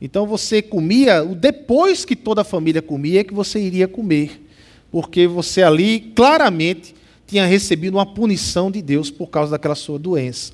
Então 0.00 0.26
você 0.26 0.60
comia, 0.62 1.24
depois 1.24 2.04
que 2.04 2.16
toda 2.16 2.40
a 2.40 2.44
família 2.44 2.82
comia, 2.82 3.20
é 3.20 3.24
que 3.24 3.34
você 3.34 3.60
iria 3.60 3.86
comer. 3.86 4.44
Porque 4.90 5.26
você 5.26 5.62
ali 5.62 6.12
claramente 6.14 6.94
tinha 7.26 7.46
recebido 7.46 7.94
uma 7.96 8.06
punição 8.06 8.70
de 8.70 8.82
Deus 8.82 9.10
por 9.10 9.28
causa 9.28 9.52
daquela 9.52 9.74
sua 9.74 9.98
doença. 9.98 10.52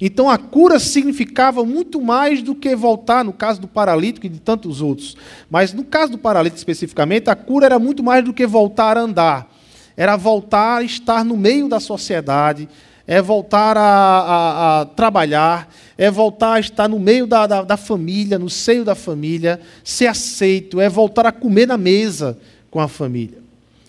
Então 0.00 0.28
a 0.28 0.38
cura 0.38 0.78
significava 0.78 1.64
muito 1.64 2.00
mais 2.00 2.42
do 2.42 2.54
que 2.54 2.74
voltar, 2.74 3.24
no 3.24 3.32
caso 3.32 3.60
do 3.60 3.68
paralítico 3.68 4.26
e 4.26 4.28
de 4.28 4.40
tantos 4.40 4.80
outros. 4.80 5.16
Mas 5.50 5.72
no 5.72 5.84
caso 5.84 6.12
do 6.12 6.18
paralítico 6.18 6.58
especificamente, 6.58 7.30
a 7.30 7.36
cura 7.36 7.66
era 7.66 7.78
muito 7.78 8.02
mais 8.02 8.24
do 8.24 8.32
que 8.32 8.46
voltar 8.46 8.96
a 8.96 9.00
andar. 9.00 9.52
Era 9.96 10.16
voltar 10.16 10.78
a 10.78 10.82
estar 10.82 11.24
no 11.24 11.36
meio 11.36 11.68
da 11.68 11.78
sociedade, 11.78 12.68
é 13.06 13.20
voltar 13.20 13.76
a, 13.76 13.82
a, 13.82 14.80
a 14.80 14.84
trabalhar, 14.86 15.68
é 15.96 16.10
voltar 16.10 16.54
a 16.54 16.60
estar 16.60 16.88
no 16.88 16.98
meio 16.98 17.26
da, 17.26 17.46
da, 17.46 17.62
da 17.62 17.76
família, 17.76 18.38
no 18.38 18.50
seio 18.50 18.84
da 18.84 18.94
família, 18.94 19.60
ser 19.84 20.06
aceito, 20.06 20.80
é 20.80 20.88
voltar 20.88 21.26
a 21.26 21.32
comer 21.32 21.66
na 21.66 21.76
mesa 21.76 22.38
com 22.70 22.80
a 22.80 22.88
família. 22.88 23.38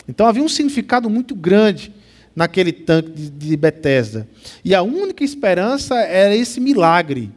Então 0.08 0.26
havia 0.26 0.42
um 0.42 0.48
significado 0.48 1.10
muito 1.10 1.34
grande 1.34 1.92
naquele 2.36 2.70
tanque 2.70 3.10
de, 3.10 3.30
de 3.30 3.56
Betesda. 3.56 4.28
E 4.62 4.74
a 4.74 4.82
única 4.82 5.24
esperança 5.24 5.96
era 5.96 6.36
esse 6.36 6.60
milagre 6.60 7.30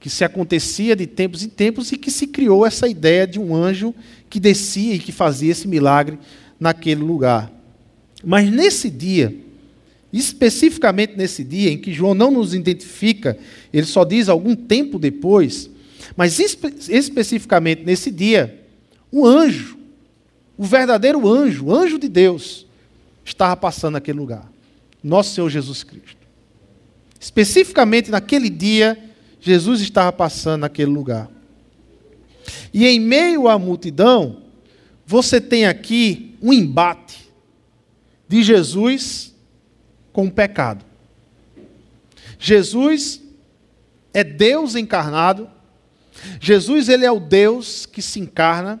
que 0.00 0.10
se 0.10 0.24
acontecia 0.24 0.94
de 0.96 1.06
tempos 1.06 1.44
em 1.44 1.48
tempos 1.48 1.92
e 1.92 1.96
que 1.96 2.10
se 2.10 2.26
criou 2.26 2.66
essa 2.66 2.88
ideia 2.88 3.26
de 3.26 3.38
um 3.38 3.54
anjo 3.54 3.94
que 4.28 4.40
descia 4.40 4.96
e 4.96 4.98
que 4.98 5.12
fazia 5.12 5.52
esse 5.52 5.68
milagre 5.68 6.18
naquele 6.58 7.00
lugar. 7.00 7.50
Mas 8.22 8.50
nesse 8.50 8.90
dia, 8.90 9.34
especificamente 10.12 11.16
nesse 11.16 11.44
dia 11.44 11.70
em 11.70 11.78
que 11.78 11.92
João 11.92 12.14
não 12.14 12.30
nos 12.30 12.52
identifica, 12.52 13.38
ele 13.72 13.86
só 13.86 14.04
diz 14.04 14.28
algum 14.28 14.54
tempo 14.54 14.98
depois, 14.98 15.70
mas 16.16 16.38
espe 16.38 16.74
especificamente 16.88 17.82
nesse 17.84 18.10
dia, 18.10 18.60
o 19.10 19.26
anjo, 19.26 19.78
o 20.56 20.64
verdadeiro 20.64 21.26
anjo, 21.26 21.66
o 21.66 21.74
anjo 21.74 21.98
de 21.98 22.08
Deus, 22.08 22.66
estava 23.24 23.56
passando 23.56 23.94
naquele 23.94 24.18
lugar. 24.18 24.50
Nosso 25.02 25.34
Senhor 25.34 25.48
Jesus 25.48 25.82
Cristo. 25.82 26.24
Especificamente 27.18 28.10
naquele 28.10 28.50
dia, 28.50 28.98
Jesus 29.40 29.80
estava 29.80 30.12
passando 30.12 30.62
naquele 30.62 30.90
lugar. 30.90 31.30
E 32.72 32.86
em 32.86 33.00
meio 33.00 33.48
à 33.48 33.58
multidão, 33.58 34.42
você 35.06 35.40
tem 35.40 35.66
aqui 35.66 36.36
um 36.42 36.52
embate 36.52 37.30
de 38.28 38.42
Jesus 38.42 39.34
com 40.12 40.26
o 40.26 40.30
pecado. 40.30 40.84
Jesus 42.38 43.22
é 44.12 44.22
Deus 44.22 44.74
encarnado. 44.74 45.48
Jesus 46.40 46.88
ele 46.88 47.04
é 47.04 47.10
o 47.10 47.20
Deus 47.20 47.86
que 47.86 48.02
se 48.02 48.20
encarna 48.20 48.80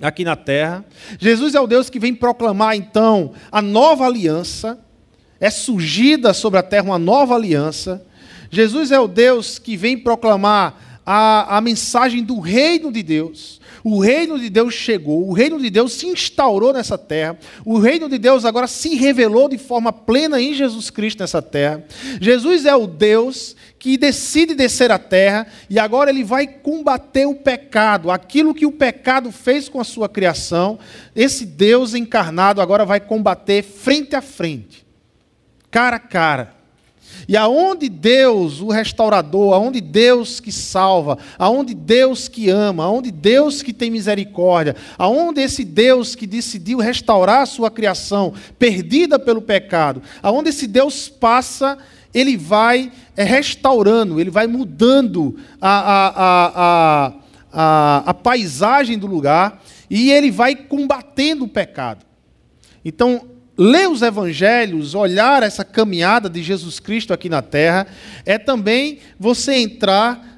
aqui 0.00 0.24
na 0.24 0.36
terra. 0.36 0.84
Jesus 1.18 1.54
é 1.54 1.60
o 1.60 1.66
Deus 1.66 1.88
que 1.88 1.98
vem 1.98 2.14
proclamar 2.14 2.76
então 2.76 3.32
a 3.50 3.62
nova 3.62 4.04
aliança. 4.06 4.78
É 5.38 5.50
surgida 5.50 6.32
sobre 6.32 6.58
a 6.58 6.62
terra 6.62 6.84
uma 6.84 6.98
nova 6.98 7.34
aliança. 7.34 8.04
Jesus 8.50 8.90
é 8.90 8.98
o 8.98 9.08
Deus 9.08 9.58
que 9.58 9.76
vem 9.76 9.98
proclamar 9.98 11.00
a, 11.04 11.56
a 11.56 11.60
mensagem 11.60 12.24
do 12.24 12.40
reino 12.40 12.90
de 12.90 13.02
Deus. 13.02 13.60
O 13.88 14.00
reino 14.00 14.36
de 14.36 14.50
Deus 14.50 14.74
chegou, 14.74 15.28
o 15.28 15.32
reino 15.32 15.60
de 15.60 15.70
Deus 15.70 15.92
se 15.92 16.08
instaurou 16.08 16.72
nessa 16.72 16.98
terra, 16.98 17.38
o 17.64 17.78
reino 17.78 18.08
de 18.08 18.18
Deus 18.18 18.44
agora 18.44 18.66
se 18.66 18.96
revelou 18.96 19.48
de 19.48 19.58
forma 19.58 19.92
plena 19.92 20.42
em 20.42 20.52
Jesus 20.54 20.90
Cristo 20.90 21.20
nessa 21.20 21.40
terra. 21.40 21.84
Jesus 22.20 22.66
é 22.66 22.74
o 22.74 22.88
Deus 22.88 23.54
que 23.78 23.96
decide 23.96 24.56
descer 24.56 24.90
à 24.90 24.98
terra 24.98 25.46
e 25.70 25.78
agora 25.78 26.10
ele 26.10 26.24
vai 26.24 26.48
combater 26.48 27.26
o 27.26 27.36
pecado, 27.36 28.10
aquilo 28.10 28.52
que 28.52 28.66
o 28.66 28.72
pecado 28.72 29.30
fez 29.30 29.68
com 29.68 29.80
a 29.80 29.84
sua 29.84 30.08
criação. 30.08 30.80
Esse 31.14 31.46
Deus 31.46 31.94
encarnado 31.94 32.60
agora 32.60 32.84
vai 32.84 32.98
combater 32.98 33.62
frente 33.62 34.16
a 34.16 34.20
frente, 34.20 34.84
cara 35.70 35.94
a 35.94 36.00
cara. 36.00 36.55
E 37.28 37.36
aonde 37.36 37.88
Deus, 37.88 38.60
o 38.60 38.68
restaurador, 38.68 39.54
aonde 39.54 39.80
Deus 39.80 40.38
que 40.38 40.52
salva, 40.52 41.18
aonde 41.38 41.74
Deus 41.74 42.28
que 42.28 42.48
ama, 42.48 42.84
aonde 42.84 43.10
Deus 43.10 43.62
que 43.62 43.72
tem 43.72 43.90
misericórdia, 43.90 44.76
aonde 44.96 45.40
esse 45.40 45.64
Deus 45.64 46.14
que 46.14 46.26
decidiu 46.26 46.78
restaurar 46.78 47.42
a 47.42 47.46
sua 47.46 47.70
criação 47.70 48.32
perdida 48.58 49.18
pelo 49.18 49.42
pecado, 49.42 50.02
aonde 50.22 50.50
esse 50.50 50.66
Deus 50.66 51.08
passa, 51.08 51.78
ele 52.14 52.36
vai 52.36 52.92
é, 53.16 53.24
restaurando, 53.24 54.20
ele 54.20 54.30
vai 54.30 54.46
mudando 54.46 55.36
a, 55.60 55.70
a, 55.70 56.12
a, 56.46 57.12
a, 57.52 58.02
a 58.06 58.14
paisagem 58.14 58.98
do 58.98 59.06
lugar 59.06 59.62
e 59.90 60.10
ele 60.12 60.30
vai 60.30 60.54
combatendo 60.54 61.44
o 61.44 61.48
pecado. 61.48 62.04
Então, 62.84 63.35
ler 63.56 63.88
os 63.88 64.02
evangelhos, 64.02 64.94
olhar 64.94 65.42
essa 65.42 65.64
caminhada 65.64 66.28
de 66.28 66.42
Jesus 66.42 66.78
Cristo 66.78 67.12
aqui 67.12 67.28
na 67.28 67.40
terra, 67.42 67.86
é 68.24 68.38
também 68.38 68.98
você 69.18 69.54
entrar 69.54 70.36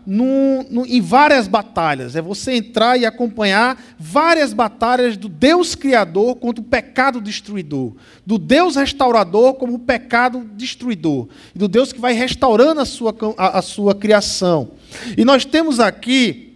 em 0.87 1.01
várias 1.03 1.47
batalhas, 1.47 2.17
é 2.17 2.23
você 2.23 2.55
entrar 2.55 2.97
e 2.97 3.05
acompanhar 3.05 3.79
várias 3.99 4.55
batalhas 4.55 5.19
do 5.19 5.29
Deus 5.29 5.75
Criador 5.75 6.37
contra 6.37 6.63
o 6.63 6.65
pecado 6.65 7.21
destruidor, 7.21 7.93
do 8.25 8.39
Deus 8.39 8.77
restaurador 8.77 9.55
como 9.55 9.75
o 9.75 9.79
pecado 9.79 10.49
destruidor, 10.55 11.29
do 11.55 11.69
Deus 11.69 11.93
que 11.93 12.01
vai 12.01 12.15
restaurando 12.15 12.81
a 12.81 12.87
sua, 12.87 13.15
a, 13.37 13.59
a 13.59 13.63
sua 13.63 13.95
criação. 13.95 14.71
E 15.15 15.27
nós 15.27 15.45
temos 15.45 15.79
aqui, 15.79 16.55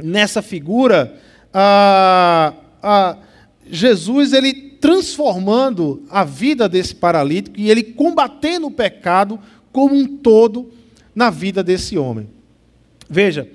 nessa 0.00 0.40
figura, 0.40 1.18
a, 1.52 2.54
a 2.80 3.16
Jesus 3.68 4.32
ele 4.32 4.71
transformando 4.82 6.02
a 6.10 6.24
vida 6.24 6.68
desse 6.68 6.92
paralítico 6.92 7.56
e 7.56 7.70
ele 7.70 7.84
combatendo 7.84 8.66
o 8.66 8.70
pecado 8.70 9.38
como 9.70 9.94
um 9.94 10.18
todo 10.18 10.72
na 11.14 11.30
vida 11.30 11.62
desse 11.62 11.96
homem. 11.96 12.28
Veja, 13.08 13.48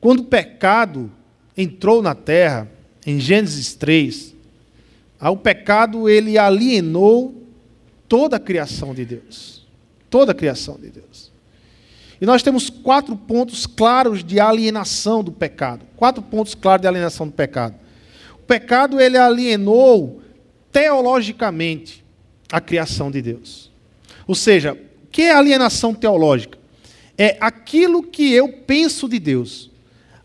quando 0.00 0.20
o 0.20 0.24
pecado 0.24 1.12
entrou 1.54 2.00
na 2.00 2.14
terra, 2.14 2.70
em 3.06 3.20
Gênesis 3.20 3.74
3, 3.74 4.34
o 5.20 5.36
pecado 5.36 6.08
ele 6.08 6.38
alienou 6.38 7.46
toda 8.08 8.36
a 8.36 8.40
criação 8.40 8.94
de 8.94 9.04
Deus. 9.04 9.66
Toda 10.08 10.32
a 10.32 10.34
criação 10.34 10.78
de 10.80 10.88
Deus. 10.88 11.30
E 12.18 12.24
nós 12.24 12.42
temos 12.42 12.70
quatro 12.70 13.14
pontos 13.14 13.66
claros 13.66 14.24
de 14.24 14.40
alienação 14.40 15.22
do 15.22 15.32
pecado. 15.32 15.84
Quatro 15.96 16.22
pontos 16.22 16.54
claros 16.54 16.80
de 16.80 16.88
alienação 16.88 17.26
do 17.26 17.32
pecado. 17.34 17.74
O 18.36 18.46
pecado 18.46 18.98
ele 18.98 19.18
alienou 19.18 20.21
teologicamente 20.72 22.02
a 22.50 22.60
criação 22.60 23.10
de 23.10 23.22
Deus. 23.22 23.70
Ou 24.26 24.34
seja, 24.34 24.72
o 24.72 25.06
que 25.10 25.22
é 25.22 25.32
alienação 25.32 25.94
teológica? 25.94 26.58
É 27.16 27.36
aquilo 27.40 28.02
que 28.02 28.32
eu 28.32 28.48
penso 28.48 29.08
de 29.08 29.18
Deus, 29.18 29.70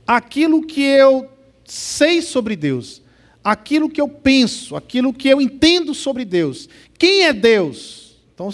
aquilo 0.08 0.66
que 0.66 0.82
eu 0.82 1.30
sei 1.66 2.22
sobre 2.22 2.56
Deus, 2.56 3.02
aquilo 3.44 3.90
que 3.90 4.00
eu 4.00 4.08
penso, 4.08 4.76
aquilo 4.76 5.14
que 5.14 5.28
eu 5.28 5.42
entendo 5.42 5.94
sobre 5.94 6.24
Deus. 6.24 6.70
Quem 6.98 7.26
é 7.26 7.34
Deus? 7.34 8.18
Então, 8.34 8.50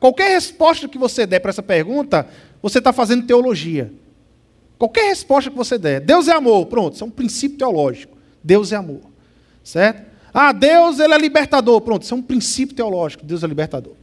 qualquer 0.00 0.30
resposta 0.30 0.88
que 0.88 0.98
você 0.98 1.26
der 1.26 1.40
para 1.40 1.50
essa 1.50 1.62
pergunta, 1.62 2.28
você 2.62 2.78
está 2.78 2.92
fazendo 2.92 3.26
teologia. 3.26 3.92
Qualquer 4.78 5.08
resposta 5.08 5.50
que 5.50 5.56
você 5.56 5.78
der. 5.78 6.00
Deus 6.00 6.28
é 6.28 6.32
amor, 6.32 6.66
pronto, 6.66 6.94
isso 6.94 7.04
é 7.04 7.06
um 7.06 7.10
princípio 7.10 7.58
teológico. 7.58 8.16
Deus 8.42 8.72
é 8.72 8.76
amor. 8.76 9.02
Certo? 9.62 10.15
Ah, 10.38 10.52
Deus 10.52 11.00
ele 11.00 11.14
é 11.14 11.18
libertador. 11.18 11.80
Pronto, 11.80 12.02
isso 12.02 12.12
é 12.12 12.16
um 12.18 12.20
princípio 12.20 12.76
teológico. 12.76 13.24
Deus 13.24 13.42
é 13.42 13.46
libertador. 13.46 13.94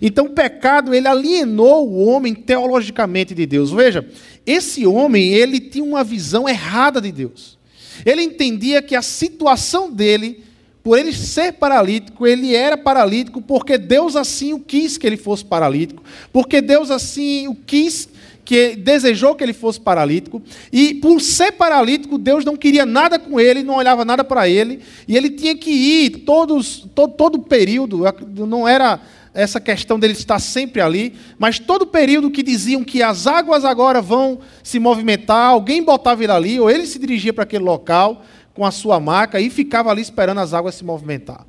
Então 0.00 0.26
o 0.26 0.30
pecado 0.30 0.94
ele 0.94 1.08
alienou 1.08 1.90
o 1.90 2.06
homem 2.06 2.32
teologicamente 2.32 3.34
de 3.34 3.44
Deus. 3.44 3.72
Veja, 3.72 4.08
esse 4.46 4.86
homem 4.86 5.32
ele 5.32 5.58
tinha 5.58 5.84
uma 5.84 6.04
visão 6.04 6.48
errada 6.48 7.00
de 7.00 7.10
Deus. 7.10 7.58
Ele 8.06 8.22
entendia 8.22 8.80
que 8.80 8.94
a 8.94 9.02
situação 9.02 9.90
dele, 9.90 10.44
por 10.80 10.96
ele 10.96 11.12
ser 11.12 11.54
paralítico, 11.54 12.24
ele 12.24 12.54
era 12.54 12.76
paralítico 12.76 13.42
porque 13.42 13.76
Deus 13.76 14.14
assim 14.14 14.52
o 14.52 14.60
quis 14.60 14.96
que 14.96 15.04
ele 15.04 15.16
fosse 15.16 15.44
paralítico, 15.44 16.04
porque 16.32 16.60
Deus 16.60 16.88
assim 16.88 17.48
o 17.48 17.54
quis 17.56 18.08
que 18.44 18.76
desejou 18.76 19.34
que 19.34 19.42
ele 19.42 19.52
fosse 19.52 19.80
paralítico, 19.80 20.42
e 20.72 20.94
por 20.94 21.20
ser 21.20 21.52
paralítico, 21.52 22.18
Deus 22.18 22.44
não 22.44 22.56
queria 22.56 22.84
nada 22.84 23.18
com 23.18 23.40
ele, 23.40 23.62
não 23.62 23.76
olhava 23.76 24.04
nada 24.04 24.22
para 24.22 24.48
ele, 24.48 24.80
e 25.08 25.16
ele 25.16 25.30
tinha 25.30 25.56
que 25.56 25.70
ir 25.70 26.10
todos, 26.24 26.86
todo, 26.94 27.36
o 27.36 27.42
período, 27.42 28.02
não 28.46 28.68
era 28.68 29.00
essa 29.32 29.58
questão 29.58 29.98
dele 29.98 30.12
estar 30.12 30.38
sempre 30.38 30.80
ali, 30.80 31.14
mas 31.38 31.58
todo 31.58 31.86
período 31.86 32.30
que 32.30 32.42
diziam 32.42 32.84
que 32.84 33.02
as 33.02 33.26
águas 33.26 33.64
agora 33.64 34.00
vão 34.00 34.38
se 34.62 34.78
movimentar, 34.78 35.50
alguém 35.50 35.82
botava 35.82 36.22
ele 36.22 36.32
ali, 36.32 36.60
ou 36.60 36.70
ele 36.70 36.86
se 36.86 36.98
dirigia 36.98 37.32
para 37.32 37.42
aquele 37.42 37.64
local 37.64 38.22
com 38.54 38.64
a 38.64 38.70
sua 38.70 39.00
maca 39.00 39.40
e 39.40 39.50
ficava 39.50 39.90
ali 39.90 40.02
esperando 40.02 40.38
as 40.38 40.54
águas 40.54 40.76
se 40.76 40.84
movimentar. 40.84 41.44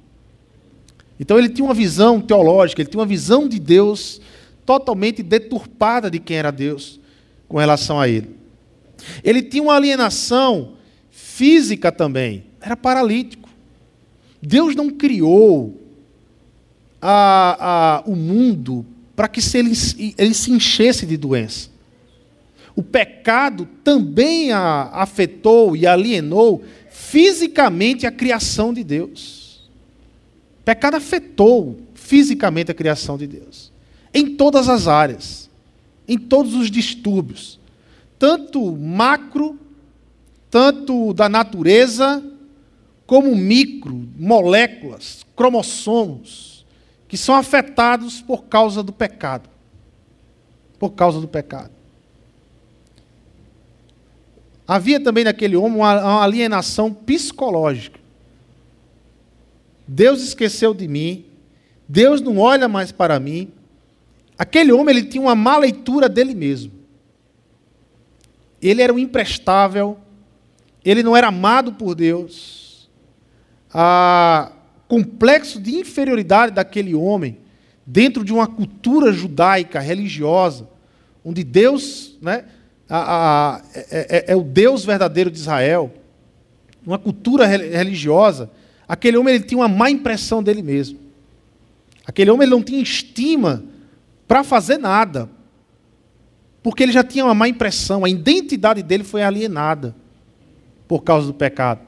Então 1.19 1.37
ele 1.37 1.47
tinha 1.47 1.63
uma 1.63 1.73
visão 1.73 2.19
teológica, 2.19 2.81
ele 2.81 2.89
tinha 2.89 2.99
uma 2.99 3.05
visão 3.05 3.47
de 3.47 3.59
Deus 3.59 4.19
totalmente 4.65 5.21
deturpada 5.21 6.09
de 6.09 6.19
quem 6.19 6.37
era 6.37 6.51
Deus 6.51 6.99
com 7.47 7.57
relação 7.57 7.99
a 7.99 8.07
ele. 8.07 8.35
Ele 9.23 9.41
tinha 9.41 9.63
uma 9.63 9.75
alienação 9.75 10.73
física 11.11 11.91
também, 11.91 12.45
era 12.59 12.75
paralítico. 12.75 13.47
Deus 14.41 14.75
não 14.75 14.89
criou 14.89 15.81
a, 17.01 17.99
a, 17.99 18.03
o 18.09 18.15
mundo 18.15 18.85
para 19.15 19.27
que 19.27 19.41
se 19.41 19.57
ele, 19.57 19.71
ele 20.17 20.33
se 20.33 20.51
enchesse 20.51 21.05
de 21.05 21.15
doença. 21.17 21.69
O 22.75 22.83
pecado 22.83 23.67
também 23.83 24.51
a, 24.51 24.89
afetou 24.91 25.75
e 25.75 25.87
alienou 25.87 26.63
fisicamente 26.89 28.05
a 28.05 28.11
criação 28.11 28.73
de 28.73 28.83
Deus. 28.83 29.69
O 30.61 30.63
pecado 30.65 30.95
afetou 30.95 31.77
fisicamente 31.93 32.71
a 32.71 32.73
criação 32.73 33.17
de 33.17 33.27
Deus 33.27 33.74
em 34.15 34.37
todas 34.37 34.69
as 34.69 34.87
áreas, 34.87 35.49
em 36.07 36.17
todos 36.17 36.53
os 36.53 36.71
distúrbios, 36.71 37.59
tanto 38.17 38.71
macro, 38.77 39.59
tanto 40.49 41.13
da 41.13 41.27
natureza, 41.27 42.23
como 43.05 43.35
micro, 43.35 44.07
moléculas, 44.17 45.25
cromossomos, 45.35 46.65
que 47.09 47.17
são 47.17 47.35
afetados 47.35 48.21
por 48.21 48.45
causa 48.45 48.81
do 48.81 48.93
pecado. 48.93 49.49
Por 50.79 50.91
causa 50.91 51.19
do 51.19 51.27
pecado. 51.27 51.71
Havia 54.65 54.99
também 54.99 55.25
naquele 55.25 55.57
homem 55.57 55.77
uma 55.79 56.23
alienação 56.23 56.91
psicológica. 56.93 57.99
Deus 59.85 60.23
esqueceu 60.23 60.73
de 60.73 60.87
mim, 60.87 61.25
Deus 61.87 62.21
não 62.21 62.39
olha 62.39 62.67
mais 62.67 62.91
para 62.91 63.19
mim, 63.19 63.51
Aquele 64.37 64.71
homem 64.71 64.97
ele 64.97 65.05
tinha 65.05 65.21
uma 65.21 65.35
má 65.35 65.57
leitura 65.57 66.09
dele 66.09 66.33
mesmo. 66.33 66.71
Ele 68.61 68.81
era 68.81 68.93
um 68.93 68.99
imprestável, 68.99 69.97
ele 70.83 71.03
não 71.03 71.15
era 71.15 71.27
amado 71.27 71.73
por 71.73 71.95
Deus. 71.95 72.89
O 73.73 74.51
complexo 74.87 75.59
de 75.59 75.75
inferioridade 75.75 76.53
daquele 76.53 76.93
homem, 76.93 77.37
dentro 77.85 78.23
de 78.23 78.33
uma 78.33 78.47
cultura 78.47 79.11
judaica, 79.11 79.79
religiosa, 79.79 80.67
onde 81.23 81.43
Deus 81.43 82.17
né, 82.21 82.45
a, 82.89 83.55
a, 83.55 83.61
é, 83.73 83.85
é, 83.91 84.31
é, 84.33 84.35
o 84.35 84.43
Deus 84.43 84.85
verdadeiro 84.85 85.31
de 85.31 85.37
Israel, 85.37 85.93
uma 86.85 86.99
cultura 86.99 87.45
religiosa, 87.45 88.49
aquele 88.87 89.17
homem 89.17 89.35
ele 89.35 89.43
tinha 89.43 89.59
uma 89.59 89.67
má 89.67 89.89
impressão 89.89 90.43
dele 90.43 90.61
mesmo. 90.61 90.99
Aquele 92.05 92.29
homem 92.29 92.45
ele 92.45 92.55
não 92.55 92.61
tinha 92.61 92.81
estima 92.81 93.63
para 94.27 94.43
fazer 94.43 94.77
nada. 94.77 95.29
Porque 96.61 96.81
ele 96.81 96.91
já 96.91 97.03
tinha 97.03 97.25
uma 97.25 97.33
má 97.33 97.47
impressão, 97.47 98.03
a 98.03 98.09
identidade 98.09 98.81
dele 98.81 99.03
foi 99.03 99.21
alienada 99.21 99.95
por 100.87 101.03
causa 101.03 101.27
do 101.27 101.33
pecado. 101.33 101.81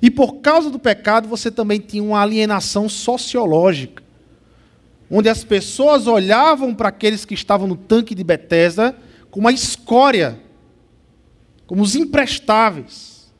E 0.00 0.10
por 0.10 0.36
causa 0.36 0.70
do 0.70 0.78
pecado, 0.78 1.28
você 1.28 1.50
também 1.50 1.80
tinha 1.80 2.02
uma 2.02 2.20
alienação 2.20 2.88
sociológica, 2.88 4.02
onde 5.10 5.28
as 5.28 5.42
pessoas 5.42 6.06
olhavam 6.06 6.74
para 6.74 6.88
aqueles 6.90 7.24
que 7.24 7.34
estavam 7.34 7.66
no 7.66 7.76
tanque 7.76 8.14
de 8.14 8.22
Betesda 8.22 8.96
como 9.30 9.46
uma 9.46 9.52
escória, 9.52 10.38
como 11.66 11.82
os 11.82 11.94
imprestáveis. 11.94 13.32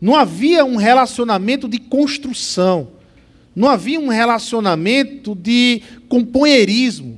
Não 0.00 0.14
havia 0.14 0.64
um 0.64 0.76
relacionamento 0.76 1.68
de 1.68 1.78
construção, 1.78 2.88
não 3.54 3.68
havia 3.68 3.98
um 3.98 4.08
relacionamento 4.08 5.34
de 5.34 5.82
companheirismo 6.08 7.15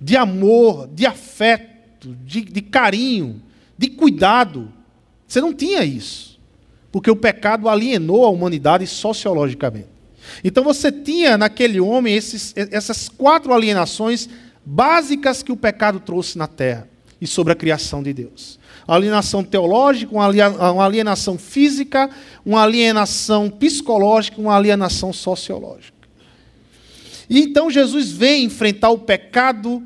de 0.00 0.16
amor, 0.16 0.88
de 0.88 1.04
afeto, 1.04 2.16
de, 2.24 2.40
de 2.40 2.62
carinho, 2.62 3.42
de 3.76 3.88
cuidado. 3.88 4.72
Você 5.28 5.40
não 5.40 5.52
tinha 5.52 5.84
isso. 5.84 6.40
Porque 6.90 7.10
o 7.10 7.16
pecado 7.16 7.68
alienou 7.68 8.24
a 8.24 8.30
humanidade 8.30 8.86
sociologicamente. 8.86 9.88
Então 10.42 10.64
você 10.64 10.90
tinha 10.90 11.36
naquele 11.36 11.80
homem 11.80 12.14
esses, 12.14 12.54
essas 12.56 13.08
quatro 13.08 13.52
alienações 13.52 14.28
básicas 14.64 15.42
que 15.42 15.52
o 15.52 15.56
pecado 15.56 16.00
trouxe 16.00 16.36
na 16.36 16.46
terra 16.46 16.88
e 17.20 17.26
sobre 17.26 17.52
a 17.52 17.56
criação 17.56 18.02
de 18.02 18.12
Deus. 18.12 18.58
A 18.86 18.94
alienação 18.94 19.44
teológica, 19.44 20.12
uma 20.12 20.84
alienação 20.84 21.38
física, 21.38 22.10
uma 22.44 22.62
alienação 22.62 23.50
psicológica, 23.50 24.40
uma 24.40 24.56
alienação 24.56 25.12
sociológica. 25.12 25.99
E 27.30 27.40
então 27.40 27.70
Jesus 27.70 28.10
vem 28.10 28.44
enfrentar 28.44 28.90
o 28.90 28.98
pecado, 28.98 29.80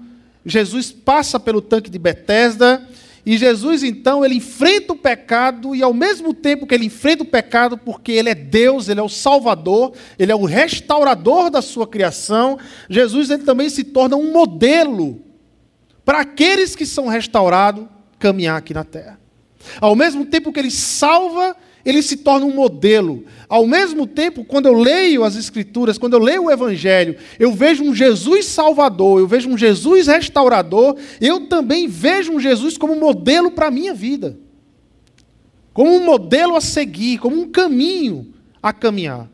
Jesus 0.46 0.90
passa 0.90 1.38
pelo 1.38 1.61
tanque 1.61 1.90
de 1.90 1.98
Betesda, 1.98 2.83
e 3.26 3.37
Jesus 3.37 3.83
então 3.83 4.24
ele 4.24 4.37
enfrenta 4.37 4.94
o 4.94 4.96
pecado 4.96 5.74
e 5.74 5.83
ao 5.83 5.92
mesmo 5.92 6.33
tempo 6.33 6.66
que 6.66 6.74
ele 6.74 6.87
enfrenta 6.87 7.22
o 7.22 7.26
pecado, 7.26 7.76
porque 7.76 8.12
ele 8.12 8.30
é 8.30 8.35
Deus, 8.35 8.88
ele 8.88 8.98
é 8.98 9.02
o 9.02 9.09
Salvador, 9.11 9.92
ele 10.18 10.33
é 10.33 10.35
o 10.35 10.44
restaurador 10.46 11.50
da 11.50 11.61
sua 11.61 11.87
criação, 11.87 12.59
Jesus 12.88 13.28
ele 13.28 13.42
também 13.42 13.68
se 13.68 13.85
torna 13.85 14.16
um 14.16 14.33
modelo 14.33 15.20
para 16.02 16.20
aqueles 16.20 16.74
que 16.74 16.87
são 16.87 17.09
restaurados 17.09 17.87
caminhar 18.18 18.57
aqui 18.57 18.72
na 18.72 18.85
terra. 18.85 19.20
Ao 19.80 19.94
mesmo 19.94 20.24
tempo 20.24 20.52
que 20.52 20.61
ele 20.61 20.70
salva, 20.70 21.54
ele 21.85 22.03
se 22.03 22.16
torna 22.16 22.47
um 22.47 22.55
modelo. 22.55 23.25
Ao 23.49 23.66
mesmo 23.66 24.07
tempo, 24.07 24.44
quando 24.44 24.66
eu 24.66 24.73
leio 24.73 25.23
as 25.23 25.37
Escrituras, 25.37 25.99
quando 25.99 26.14
eu 26.14 26.18
leio 26.18 26.44
o 26.44 26.51
Evangelho, 26.51 27.16
eu 27.38 27.53
vejo 27.53 27.85
um 27.85 27.94
Jesus 27.94 28.47
salvador, 28.47 29.20
eu 29.20 29.27
vejo 29.27 29.51
um 29.51 29.59
Jesus 29.59 30.07
restaurador, 30.07 30.97
eu 31.20 31.47
também 31.47 31.87
vejo 31.87 32.33
um 32.33 32.40
Jesus 32.40 32.79
como 32.79 32.97
modelo 32.97 33.51
para 33.51 33.66
a 33.66 33.70
minha 33.70 33.92
vida. 33.92 34.38
Como 35.75 35.94
um 35.94 36.05
modelo 36.05 36.57
a 36.57 36.61
seguir, 36.61 37.18
como 37.18 37.38
um 37.38 37.51
caminho 37.51 38.33
a 38.62 38.73
caminhar. 38.73 39.29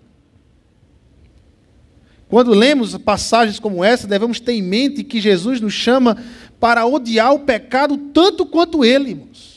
Quando 2.29 2.53
lemos 2.53 2.97
passagens 2.97 3.59
como 3.59 3.85
essa, 3.85 4.07
devemos 4.07 4.41
ter 4.41 4.53
em 4.53 4.63
mente 4.63 5.05
que 5.05 5.21
Jesus 5.21 5.61
nos 5.61 5.75
chama 5.75 6.17
para 6.59 6.87
odiar 6.87 7.33
o 7.33 7.41
pecado 7.41 7.97
tanto 7.97 8.47
quanto 8.47 8.85
ele, 8.85 9.11
irmãos 9.11 9.50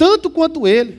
tanto 0.00 0.30
quanto 0.30 0.66
ele. 0.66 0.98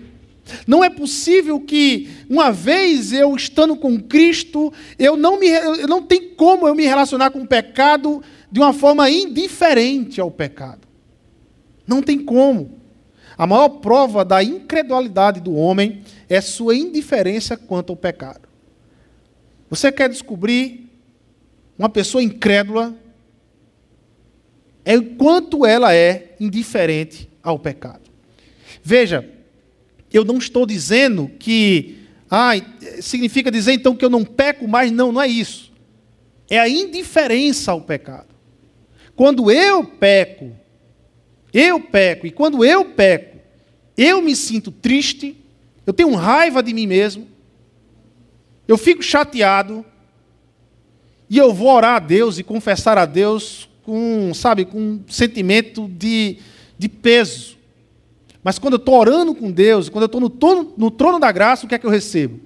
Não 0.67 0.83
é 0.83 0.89
possível 0.89 1.59
que, 1.59 2.07
uma 2.29 2.51
vez 2.51 3.11
eu 3.11 3.35
estando 3.35 3.75
com 3.75 3.99
Cristo, 3.99 4.71
eu 4.99 5.17
não, 5.17 5.39
me, 5.39 5.47
eu 5.47 5.87
não 5.87 6.03
tem 6.03 6.35
como 6.35 6.67
eu 6.67 6.75
me 6.75 6.85
relacionar 6.85 7.31
com 7.31 7.39
o 7.41 7.47
pecado 7.47 8.21
de 8.51 8.59
uma 8.59 8.73
forma 8.73 9.09
indiferente 9.09 10.21
ao 10.21 10.29
pecado. 10.29 10.87
Não 11.87 12.03
tem 12.03 12.19
como. 12.19 12.79
A 13.35 13.47
maior 13.47 13.69
prova 13.69 14.23
da 14.23 14.43
incredulidade 14.43 15.39
do 15.39 15.55
homem 15.55 16.03
é 16.29 16.39
sua 16.39 16.75
indiferença 16.75 17.57
quanto 17.57 17.93
ao 17.93 17.97
pecado. 17.97 18.47
Você 19.67 19.91
quer 19.91 20.09
descobrir 20.09 20.91
uma 21.75 21.89
pessoa 21.89 22.21
incrédula? 22.21 22.95
É 24.85 24.95
o 24.95 25.15
quanto 25.15 25.65
ela 25.65 25.91
é 25.91 26.35
indiferente 26.39 27.27
ao 27.41 27.57
pecado. 27.57 28.10
Veja, 28.83 29.29
eu 30.11 30.25
não 30.25 30.37
estou 30.37 30.65
dizendo 30.65 31.29
que 31.39 31.99
ah, 32.29 32.53
significa 33.01 33.51
dizer 33.51 33.73
então 33.73 33.95
que 33.95 34.03
eu 34.03 34.09
não 34.09 34.23
peco 34.23 34.67
mais. 34.67 34.91
Não, 34.91 35.11
não 35.11 35.21
é 35.21 35.27
isso. 35.27 35.71
É 36.49 36.59
a 36.59 36.69
indiferença 36.69 37.71
ao 37.71 37.81
pecado. 37.81 38.27
Quando 39.15 39.51
eu 39.51 39.83
peco, 39.83 40.51
eu 41.53 41.79
peco, 41.79 42.25
e 42.25 42.31
quando 42.31 42.63
eu 42.63 42.85
peco, 42.85 43.37
eu 43.97 44.21
me 44.21 44.35
sinto 44.35 44.71
triste, 44.71 45.37
eu 45.85 45.93
tenho 45.93 46.15
raiva 46.15 46.63
de 46.63 46.73
mim 46.73 46.87
mesmo, 46.87 47.27
eu 48.67 48.77
fico 48.77 49.03
chateado, 49.03 49.85
e 51.29 51.37
eu 51.37 51.53
vou 51.53 51.69
orar 51.69 51.95
a 51.95 51.99
Deus 51.99 52.39
e 52.39 52.43
confessar 52.43 52.97
a 52.97 53.05
Deus 53.05 53.69
com, 53.83 54.33
sabe, 54.33 54.65
com 54.65 54.79
um 54.79 55.03
sentimento 55.07 55.87
de, 55.87 56.37
de 56.77 56.89
peso. 56.89 57.57
Mas 58.43 58.57
quando 58.57 58.73
eu 58.73 58.77
estou 58.77 58.99
orando 58.99 59.35
com 59.35 59.51
Deus, 59.51 59.89
quando 59.89 60.03
eu 60.03 60.07
estou 60.07 60.21
no 60.21 60.29
trono, 60.29 60.73
no 60.75 60.89
trono 60.89 61.19
da 61.19 61.31
graça, 61.31 61.65
o 61.65 61.69
que 61.69 61.75
é 61.75 61.77
que 61.77 61.85
eu 61.85 61.91
recebo? 61.91 62.39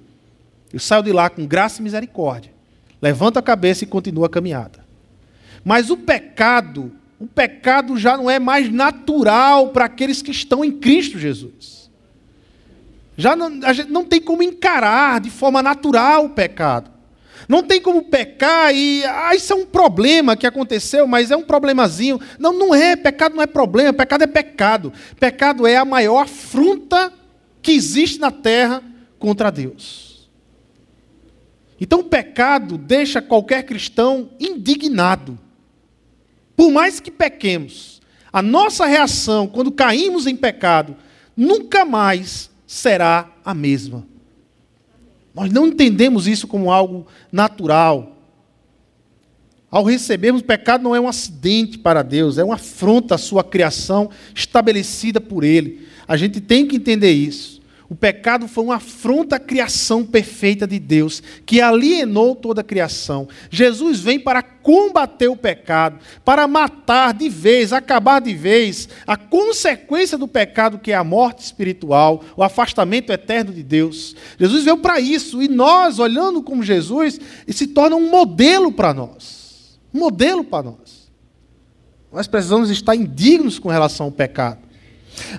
Eu 0.72 0.78
saio 0.78 1.02
de 1.02 1.12
lá 1.12 1.30
com 1.30 1.46
graça 1.46 1.80
e 1.80 1.82
misericórdia. 1.82 2.52
Levanto 3.00 3.38
a 3.38 3.42
cabeça 3.42 3.84
e 3.84 3.86
continuo 3.86 4.24
a 4.24 4.28
caminhada. 4.28 4.84
Mas 5.64 5.90
o 5.90 5.96
pecado, 5.96 6.92
o 7.18 7.26
pecado 7.26 7.96
já 7.96 8.16
não 8.16 8.30
é 8.30 8.38
mais 8.38 8.70
natural 8.70 9.68
para 9.68 9.86
aqueles 9.86 10.20
que 10.22 10.30
estão 10.30 10.64
em 10.64 10.72
Cristo 10.72 11.18
Jesus. 11.18 11.90
Já 13.16 13.34
não, 13.34 13.48
não 13.88 14.04
tem 14.04 14.20
como 14.20 14.42
encarar 14.42 15.20
de 15.20 15.30
forma 15.30 15.62
natural 15.62 16.26
o 16.26 16.30
pecado. 16.30 16.90
Não 17.48 17.62
tem 17.62 17.80
como 17.80 18.02
pecar 18.02 18.74
e 18.74 19.04
ah, 19.04 19.34
isso 19.34 19.52
é 19.52 19.56
um 19.56 19.66
problema 19.66 20.36
que 20.36 20.46
aconteceu, 20.46 21.06
mas 21.06 21.30
é 21.30 21.36
um 21.36 21.42
problemazinho. 21.42 22.20
Não, 22.38 22.52
não 22.52 22.74
é, 22.74 22.96
pecado 22.96 23.34
não 23.36 23.42
é 23.42 23.46
problema, 23.46 23.92
pecado 23.92 24.22
é 24.22 24.26
pecado. 24.26 24.92
Pecado 25.18 25.66
é 25.66 25.76
a 25.76 25.84
maior 25.84 26.22
afronta 26.22 27.12
que 27.62 27.72
existe 27.72 28.18
na 28.18 28.30
terra 28.30 28.82
contra 29.18 29.50
Deus. 29.50 30.30
Então 31.80 32.00
o 32.00 32.04
pecado 32.04 32.78
deixa 32.78 33.20
qualquer 33.20 33.62
cristão 33.64 34.30
indignado. 34.40 35.38
Por 36.56 36.70
mais 36.70 37.00
que 37.00 37.10
pequemos, 37.10 38.00
a 38.32 38.40
nossa 38.40 38.86
reação 38.86 39.46
quando 39.46 39.70
caímos 39.70 40.26
em 40.26 40.34
pecado 40.34 40.96
nunca 41.36 41.84
mais 41.84 42.50
será 42.66 43.30
a 43.44 43.54
mesma. 43.54 44.06
Nós 45.36 45.52
não 45.52 45.66
entendemos 45.66 46.26
isso 46.26 46.48
como 46.48 46.72
algo 46.72 47.06
natural. 47.30 48.16
Ao 49.70 49.84
recebermos 49.84 50.40
o 50.40 50.44
pecado, 50.44 50.82
não 50.82 50.96
é 50.96 51.00
um 51.00 51.06
acidente 51.06 51.76
para 51.76 52.02
Deus, 52.02 52.38
é 52.38 52.44
uma 52.44 52.54
afronta 52.54 53.16
à 53.16 53.18
sua 53.18 53.44
criação 53.44 54.08
estabelecida 54.34 55.20
por 55.20 55.44
Ele. 55.44 55.86
A 56.08 56.16
gente 56.16 56.40
tem 56.40 56.66
que 56.66 56.76
entender 56.76 57.12
isso. 57.12 57.55
O 57.88 57.94
pecado 57.94 58.48
foi 58.48 58.64
uma 58.64 58.76
afronta 58.76 59.36
à 59.36 59.38
criação 59.38 60.04
perfeita 60.04 60.66
de 60.66 60.78
Deus, 60.78 61.22
que 61.44 61.60
alienou 61.60 62.34
toda 62.34 62.60
a 62.60 62.64
criação. 62.64 63.28
Jesus 63.48 64.00
vem 64.00 64.18
para 64.18 64.42
combater 64.42 65.28
o 65.28 65.36
pecado, 65.36 66.00
para 66.24 66.48
matar 66.48 67.14
de 67.14 67.28
vez, 67.28 67.72
acabar 67.72 68.20
de 68.20 68.34
vez 68.34 68.88
a 69.06 69.16
consequência 69.16 70.18
do 70.18 70.26
pecado, 70.26 70.78
que 70.80 70.90
é 70.90 70.96
a 70.96 71.04
morte 71.04 71.44
espiritual, 71.44 72.24
o 72.36 72.42
afastamento 72.42 73.12
eterno 73.12 73.52
de 73.52 73.62
Deus. 73.62 74.16
Jesus 74.38 74.64
veio 74.64 74.78
para 74.78 74.98
isso, 74.98 75.40
e 75.40 75.46
nós, 75.46 76.00
olhando 76.00 76.42
como 76.42 76.64
Jesus, 76.64 77.20
se 77.46 77.68
torna 77.68 77.94
um 77.94 78.10
modelo 78.10 78.72
para 78.72 78.92
nós. 78.92 79.78
Um 79.94 80.00
modelo 80.00 80.42
para 80.42 80.64
nós. 80.64 81.06
Nós 82.12 82.26
precisamos 82.26 82.68
estar 82.70 82.96
indignos 82.96 83.58
com 83.60 83.68
relação 83.68 84.06
ao 84.06 84.12
pecado. 84.12 84.65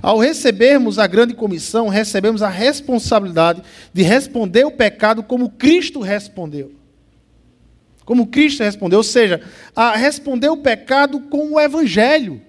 Ao 0.01 0.17
recebermos 0.17 0.99
a 0.99 1.07
grande 1.07 1.33
comissão, 1.33 1.87
recebemos 1.87 2.41
a 2.41 2.49
responsabilidade 2.49 3.61
de 3.93 4.03
responder 4.03 4.65
o 4.65 4.71
pecado 4.71 5.23
como 5.23 5.49
Cristo 5.49 5.99
respondeu. 5.99 6.71
Como 8.05 8.27
Cristo 8.27 8.63
respondeu, 8.63 8.99
ou 8.99 9.03
seja, 9.03 9.41
a 9.75 9.95
responder 9.95 10.49
o 10.49 10.57
pecado 10.57 11.19
com 11.19 11.53
o 11.53 11.59
evangelho. 11.59 12.41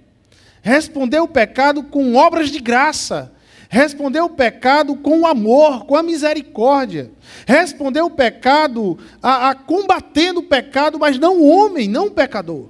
Responder 0.62 1.18
o 1.20 1.28
pecado 1.28 1.82
com 1.82 2.14
obras 2.14 2.50
de 2.50 2.60
graça. 2.60 3.32
Responder 3.68 4.20
o 4.20 4.30
pecado 4.30 4.96
com 4.96 5.20
o 5.20 5.26
amor, 5.26 5.84
com 5.84 5.96
a 5.96 6.02
misericórdia. 6.02 7.10
Responder 7.46 8.00
o 8.00 8.10
pecado 8.10 8.98
a, 9.22 9.50
a 9.50 9.54
combatendo 9.54 10.40
o 10.40 10.44
pecado, 10.44 10.98
mas 10.98 11.18
não 11.18 11.40
o 11.40 11.48
homem, 11.48 11.88
não 11.88 12.06
o 12.06 12.10
pecador. 12.12 12.68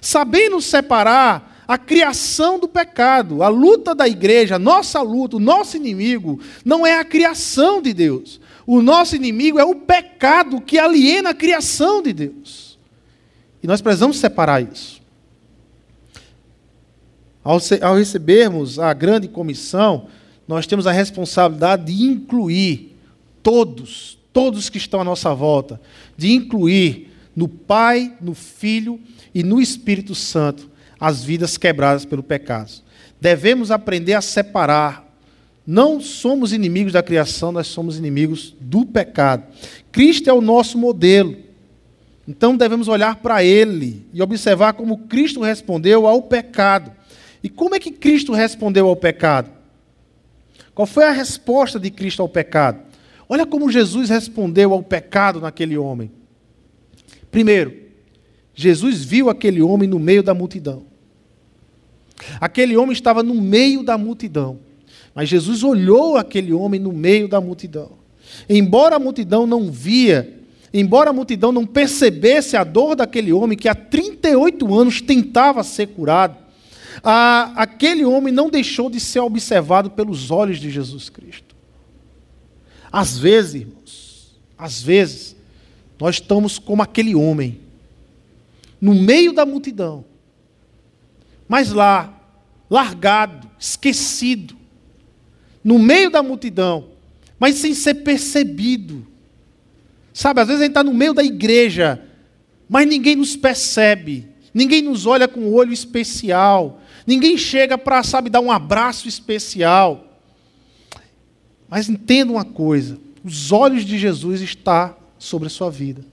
Sabendo 0.00 0.60
separar 0.60 1.57
a 1.68 1.76
criação 1.76 2.58
do 2.58 2.66
pecado. 2.66 3.42
A 3.42 3.48
luta 3.48 3.94
da 3.94 4.08
igreja, 4.08 4.56
a 4.56 4.58
nossa 4.58 5.02
luta, 5.02 5.36
o 5.36 5.40
nosso 5.40 5.76
inimigo, 5.76 6.40
não 6.64 6.86
é 6.86 6.98
a 6.98 7.04
criação 7.04 7.82
de 7.82 7.92
Deus. 7.92 8.40
O 8.66 8.80
nosso 8.80 9.14
inimigo 9.14 9.58
é 9.58 9.64
o 9.64 9.74
pecado 9.74 10.62
que 10.62 10.78
aliena 10.78 11.30
a 11.30 11.34
criação 11.34 12.02
de 12.02 12.14
Deus. 12.14 12.78
E 13.62 13.66
nós 13.66 13.82
precisamos 13.82 14.18
separar 14.18 14.62
isso. 14.62 15.02
Ao, 17.44 17.58
ao 17.82 17.96
recebermos 17.96 18.78
a 18.78 18.94
grande 18.94 19.28
comissão, 19.28 20.08
nós 20.46 20.66
temos 20.66 20.86
a 20.86 20.92
responsabilidade 20.92 21.92
de 21.92 22.02
incluir 22.02 22.96
todos, 23.42 24.18
todos 24.32 24.70
que 24.70 24.78
estão 24.78 25.02
à 25.02 25.04
nossa 25.04 25.34
volta, 25.34 25.78
de 26.16 26.32
incluir 26.32 27.10
no 27.36 27.46
Pai, 27.46 28.14
no 28.20 28.34
Filho 28.34 28.98
e 29.34 29.42
no 29.42 29.60
Espírito 29.60 30.14
Santo 30.14 30.77
as 31.00 31.22
vidas 31.22 31.56
quebradas 31.56 32.04
pelo 32.04 32.22
pecado. 32.22 32.72
Devemos 33.20 33.70
aprender 33.70 34.14
a 34.14 34.20
separar. 34.20 35.06
Não 35.66 36.00
somos 36.00 36.52
inimigos 36.52 36.94
da 36.94 37.02
criação, 37.02 37.52
nós 37.52 37.66
somos 37.66 37.98
inimigos 37.98 38.54
do 38.58 38.86
pecado. 38.86 39.44
Cristo 39.92 40.30
é 40.30 40.32
o 40.32 40.40
nosso 40.40 40.78
modelo. 40.78 41.36
Então 42.26 42.56
devemos 42.56 42.88
olhar 42.88 43.16
para 43.16 43.44
Ele 43.44 44.06
e 44.12 44.22
observar 44.22 44.74
como 44.74 45.06
Cristo 45.06 45.42
respondeu 45.42 46.06
ao 46.06 46.22
pecado. 46.22 46.92
E 47.42 47.48
como 47.48 47.74
é 47.74 47.78
que 47.78 47.90
Cristo 47.90 48.32
respondeu 48.32 48.88
ao 48.88 48.96
pecado? 48.96 49.50
Qual 50.74 50.86
foi 50.86 51.04
a 51.04 51.10
resposta 51.10 51.78
de 51.78 51.90
Cristo 51.90 52.22
ao 52.22 52.28
pecado? 52.28 52.80
Olha 53.28 53.44
como 53.44 53.70
Jesus 53.70 54.08
respondeu 54.08 54.72
ao 54.72 54.82
pecado 54.82 55.40
naquele 55.40 55.76
homem. 55.76 56.10
Primeiro, 57.30 57.87
Jesus 58.60 59.04
viu 59.04 59.30
aquele 59.30 59.62
homem 59.62 59.88
no 59.88 60.00
meio 60.00 60.20
da 60.20 60.34
multidão. 60.34 60.82
Aquele 62.40 62.76
homem 62.76 62.92
estava 62.92 63.22
no 63.22 63.32
meio 63.32 63.84
da 63.84 63.96
multidão. 63.96 64.58
Mas 65.14 65.28
Jesus 65.28 65.62
olhou 65.62 66.16
aquele 66.16 66.52
homem 66.52 66.80
no 66.80 66.92
meio 66.92 67.28
da 67.28 67.40
multidão. 67.40 67.92
Embora 68.48 68.96
a 68.96 68.98
multidão 68.98 69.46
não 69.46 69.70
via, 69.70 70.42
embora 70.74 71.10
a 71.10 71.12
multidão 71.12 71.52
não 71.52 71.64
percebesse 71.64 72.56
a 72.56 72.64
dor 72.64 72.96
daquele 72.96 73.32
homem 73.32 73.56
que 73.56 73.68
há 73.68 73.76
38 73.76 74.74
anos 74.74 75.00
tentava 75.00 75.62
ser 75.62 75.86
curado, 75.86 76.36
a, 77.00 77.52
aquele 77.62 78.04
homem 78.04 78.34
não 78.34 78.50
deixou 78.50 78.90
de 78.90 78.98
ser 78.98 79.20
observado 79.20 79.88
pelos 79.88 80.32
olhos 80.32 80.58
de 80.58 80.68
Jesus 80.68 81.08
Cristo. 81.08 81.54
Às 82.90 83.16
vezes, 83.16 83.54
irmãos, 83.54 84.36
às 84.58 84.82
vezes, 84.82 85.36
nós 86.00 86.16
estamos 86.16 86.58
como 86.58 86.82
aquele 86.82 87.14
homem, 87.14 87.67
no 88.80 88.94
meio 88.94 89.32
da 89.32 89.44
multidão, 89.44 90.04
mas 91.48 91.72
lá, 91.72 92.20
largado, 92.70 93.50
esquecido, 93.58 94.56
no 95.64 95.78
meio 95.78 96.10
da 96.10 96.22
multidão, 96.22 96.90
mas 97.38 97.56
sem 97.56 97.74
ser 97.74 97.94
percebido. 97.94 99.06
Sabe, 100.12 100.40
às 100.40 100.48
vezes 100.48 100.62
a 100.62 100.64
gente 100.64 100.72
está 100.72 100.84
no 100.84 100.94
meio 100.94 101.14
da 101.14 101.22
igreja, 101.22 102.02
mas 102.68 102.86
ninguém 102.86 103.16
nos 103.16 103.36
percebe, 103.36 104.28
ninguém 104.52 104.82
nos 104.82 105.06
olha 105.06 105.28
com 105.28 105.40
um 105.40 105.54
olho 105.54 105.72
especial, 105.72 106.80
ninguém 107.06 107.36
chega 107.36 107.78
para, 107.78 108.02
sabe, 108.02 108.28
dar 108.28 108.40
um 108.40 108.50
abraço 108.50 109.08
especial. 109.08 110.04
Mas 111.68 111.88
entenda 111.88 112.32
uma 112.32 112.44
coisa: 112.44 112.98
os 113.24 113.52
olhos 113.52 113.84
de 113.84 113.98
Jesus 113.98 114.40
estão 114.40 114.96
sobre 115.18 115.46
a 115.46 115.50
sua 115.50 115.70
vida. 115.70 116.04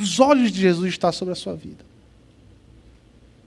Os 0.00 0.18
olhos 0.18 0.50
de 0.50 0.60
Jesus 0.60 0.90
estão 0.90 1.12
sobre 1.12 1.32
a 1.32 1.36
sua 1.36 1.54
vida. 1.54 1.84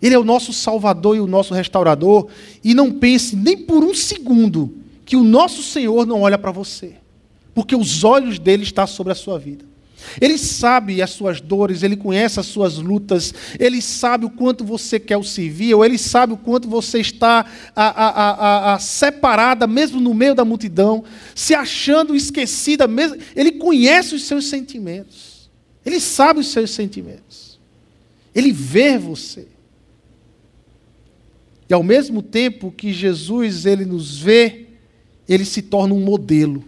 Ele 0.01 0.15
é 0.15 0.19
o 0.19 0.23
nosso 0.23 0.51
Salvador 0.51 1.15
e 1.15 1.19
o 1.19 1.27
nosso 1.27 1.53
restaurador. 1.53 2.27
E 2.63 2.73
não 2.73 2.91
pense 2.91 3.35
nem 3.35 3.57
por 3.57 3.83
um 3.83 3.93
segundo 3.93 4.75
que 5.05 5.15
o 5.15 5.23
nosso 5.23 5.63
Senhor 5.63 6.05
não 6.05 6.21
olha 6.21 6.37
para 6.37 6.51
você, 6.51 6.95
porque 7.53 7.75
os 7.75 8.03
olhos 8.03 8.37
dele 8.37 8.63
estão 8.63 8.85
sobre 8.85 9.13
a 9.13 9.15
sua 9.15 9.39
vida. 9.39 9.65
Ele 10.19 10.37
sabe 10.37 11.01
as 11.01 11.11
suas 11.11 11.39
dores, 11.39 11.81
ele 11.81 11.95
conhece 11.95 12.39
as 12.39 12.45
suas 12.45 12.77
lutas, 12.77 13.33
ele 13.57 13.81
sabe 13.81 14.25
o 14.25 14.29
quanto 14.29 14.63
você 14.63 14.99
quer 14.99 15.17
o 15.17 15.23
servir, 15.23 15.73
ou 15.73 15.83
ele 15.83 15.97
sabe 15.97 16.33
o 16.33 16.37
quanto 16.37 16.67
você 16.67 16.99
está 16.99 17.45
a, 17.75 17.85
a, 17.85 18.73
a, 18.73 18.79
separada, 18.79 19.65
mesmo 19.65 19.99
no 19.99 20.13
meio 20.13 20.35
da 20.35 20.43
multidão, 20.45 21.03
se 21.33 21.55
achando 21.55 22.15
esquecida, 22.15 22.87
mesmo. 22.87 23.17
Ele 23.35 23.53
conhece 23.53 24.15
os 24.15 24.23
seus 24.23 24.47
sentimentos, 24.47 25.33
ele 25.86 26.00
sabe 26.00 26.39
os 26.39 26.48
seus 26.48 26.72
sentimentos, 26.72 27.60
ele 28.34 28.52
vê 28.52 28.98
você. 28.98 29.48
E 31.69 31.74
ao 31.74 31.84
mesmo 31.84 32.22
tempo 32.22 32.72
que 32.72 32.91
Jesus 32.91 33.65
ele 33.65 33.86
nos 33.86 34.19
vê, 34.19 34.67
ele 35.28 35.46
se 35.46 35.62
torna 35.62 35.93
um 35.93 36.00
modelo 36.00 36.63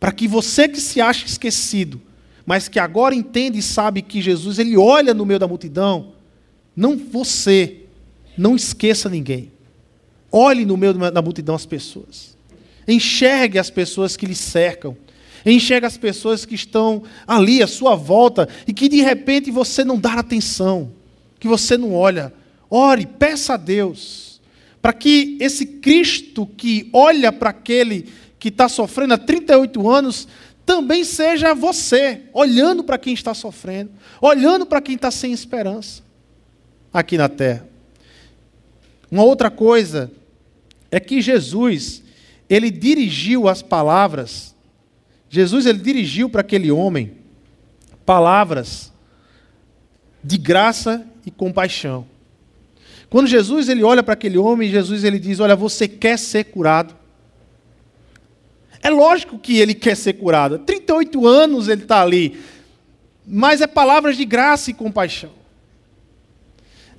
para 0.00 0.12
que 0.12 0.26
você 0.26 0.66
que 0.66 0.80
se 0.80 0.98
acha 0.98 1.26
esquecido, 1.26 2.00
mas 2.46 2.68
que 2.68 2.78
agora 2.78 3.14
entende 3.14 3.58
e 3.58 3.62
sabe 3.62 4.00
que 4.00 4.22
Jesus 4.22 4.58
ele 4.58 4.76
olha 4.76 5.12
no 5.12 5.26
meio 5.26 5.38
da 5.38 5.46
multidão, 5.46 6.14
não 6.74 6.96
você, 6.96 7.80
não 8.36 8.56
esqueça 8.56 9.10
ninguém. 9.10 9.52
Olhe 10.32 10.64
no 10.64 10.76
meio 10.76 10.94
da 10.94 11.20
multidão 11.20 11.54
as 11.54 11.66
pessoas. 11.66 12.36
Enxergue 12.88 13.58
as 13.58 13.68
pessoas 13.68 14.16
que 14.16 14.24
lhe 14.24 14.34
cercam. 14.34 14.96
Enxerga 15.44 15.86
as 15.86 15.96
pessoas 15.96 16.44
que 16.44 16.54
estão 16.54 17.02
ali 17.26 17.62
à 17.62 17.66
sua 17.66 17.94
volta 17.94 18.48
e 18.66 18.72
que 18.72 18.88
de 18.88 19.00
repente 19.00 19.50
você 19.50 19.84
não 19.84 19.98
dá 19.98 20.14
atenção, 20.14 20.92
que 21.38 21.48
você 21.48 21.76
não 21.76 21.94
olha. 21.94 22.32
Ore, 22.68 23.06
peça 23.06 23.54
a 23.54 23.56
Deus, 23.56 24.40
para 24.80 24.92
que 24.92 25.36
esse 25.40 25.66
Cristo 25.66 26.46
que 26.46 26.88
olha 26.92 27.32
para 27.32 27.50
aquele 27.50 28.08
que 28.38 28.48
está 28.48 28.68
sofrendo 28.68 29.14
há 29.14 29.18
38 29.18 29.88
anos, 29.90 30.28
também 30.64 31.04
seja 31.04 31.54
você, 31.54 32.22
olhando 32.32 32.84
para 32.84 32.96
quem 32.96 33.12
está 33.12 33.34
sofrendo, 33.34 33.90
olhando 34.20 34.64
para 34.64 34.80
quem 34.80 34.94
está 34.94 35.10
sem 35.10 35.32
esperança 35.32 36.02
aqui 36.92 37.18
na 37.18 37.28
terra. 37.28 37.66
Uma 39.10 39.24
outra 39.24 39.50
coisa 39.50 40.10
é 40.90 41.00
que 41.00 41.20
Jesus, 41.20 42.02
ele 42.48 42.70
dirigiu 42.70 43.48
as 43.48 43.62
palavras, 43.62 44.54
Jesus 45.30 45.64
ele 45.64 45.78
dirigiu 45.78 46.28
para 46.28 46.40
aquele 46.40 46.72
homem 46.72 47.12
palavras 48.04 48.92
de 50.22 50.36
graça 50.36 51.06
e 51.24 51.30
compaixão. 51.30 52.04
Quando 53.08 53.28
Jesus 53.28 53.68
ele 53.68 53.84
olha 53.84 54.02
para 54.02 54.14
aquele 54.14 54.36
homem, 54.36 54.68
Jesus 54.68 55.04
ele 55.04 55.20
diz: 55.20 55.38
"Olha, 55.38 55.54
você 55.54 55.86
quer 55.86 56.18
ser 56.18 56.44
curado?" 56.44 56.94
É 58.82 58.90
lógico 58.90 59.38
que 59.38 59.58
ele 59.58 59.74
quer 59.74 59.96
ser 59.96 60.14
curado. 60.14 60.58
38 60.58 61.26
anos 61.26 61.68
ele 61.68 61.82
está 61.82 62.02
ali. 62.02 62.40
Mas 63.26 63.60
é 63.60 63.66
palavras 63.66 64.16
de 64.16 64.24
graça 64.24 64.70
e 64.70 64.74
compaixão. 64.74 65.30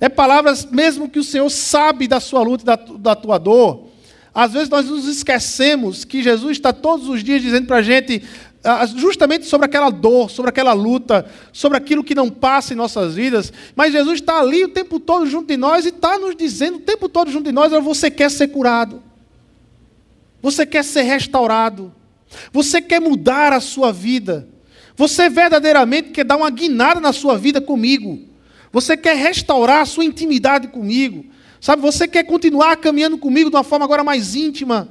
É 0.00 0.08
palavras, 0.08 0.64
mesmo 0.64 1.08
que 1.08 1.18
o 1.18 1.24
Senhor 1.24 1.48
sabe 1.50 2.08
da 2.08 2.18
sua 2.20 2.42
luta 2.42 2.62
e 2.62 2.66
da, 2.66 2.76
da 2.76 3.14
tua 3.14 3.36
dor. 3.38 3.88
Às 4.34 4.52
vezes 4.52 4.68
nós 4.68 4.86
nos 4.86 5.06
esquecemos 5.06 6.04
que 6.04 6.22
Jesus 6.22 6.52
está 6.52 6.72
todos 6.72 7.08
os 7.08 7.22
dias 7.22 7.42
dizendo 7.42 7.66
para 7.66 7.76
a 7.76 7.82
gente 7.82 8.22
ah, 8.64 8.86
justamente 8.86 9.46
sobre 9.46 9.66
aquela 9.66 9.90
dor, 9.90 10.30
sobre 10.30 10.48
aquela 10.48 10.72
luta, 10.72 11.26
sobre 11.52 11.76
aquilo 11.76 12.04
que 12.04 12.14
não 12.14 12.30
passa 12.30 12.72
em 12.72 12.76
nossas 12.76 13.14
vidas. 13.14 13.52
Mas 13.74 13.92
Jesus 13.92 14.20
está 14.20 14.38
ali 14.38 14.64
o 14.64 14.68
tempo 14.68 15.00
todo 15.00 15.26
junto 15.26 15.48
de 15.48 15.56
nós 15.56 15.84
e 15.84 15.88
está 15.88 16.18
nos 16.18 16.36
dizendo 16.36 16.76
o 16.76 16.80
tempo 16.80 17.08
todo 17.08 17.30
junto 17.30 17.44
de 17.44 17.52
nós: 17.52 17.72
você 17.82 18.10
quer 18.10 18.30
ser 18.30 18.48
curado. 18.48 19.02
Você 20.40 20.64
quer 20.64 20.84
ser 20.84 21.02
restaurado. 21.02 21.92
Você 22.52 22.80
quer 22.80 23.00
mudar 23.00 23.52
a 23.52 23.60
sua 23.60 23.92
vida. 23.92 24.48
Você 24.96 25.28
verdadeiramente 25.28 26.10
quer 26.10 26.24
dar 26.24 26.36
uma 26.36 26.50
guinada 26.50 27.00
na 27.00 27.12
sua 27.12 27.36
vida 27.36 27.60
comigo. 27.60 28.20
Você 28.72 28.96
quer 28.96 29.16
restaurar 29.16 29.82
a 29.82 29.86
sua 29.86 30.04
intimidade 30.04 30.68
comigo. 30.68 31.26
Sabe, 31.62 31.80
você 31.80 32.08
quer 32.08 32.24
continuar 32.24 32.76
caminhando 32.76 33.16
comigo 33.16 33.48
de 33.48 33.54
uma 33.54 33.62
forma 33.62 33.84
agora 33.84 34.02
mais 34.02 34.34
íntima. 34.34 34.88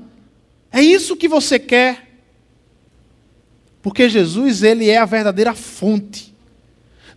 É 0.72 0.82
isso 0.82 1.18
que 1.18 1.28
você 1.28 1.60
quer. 1.60 2.08
Porque 3.82 4.08
Jesus, 4.08 4.64
ele 4.64 4.90
é 4.90 4.98
a 4.98 5.04
verdadeira 5.04 5.54
fonte. 5.54 6.34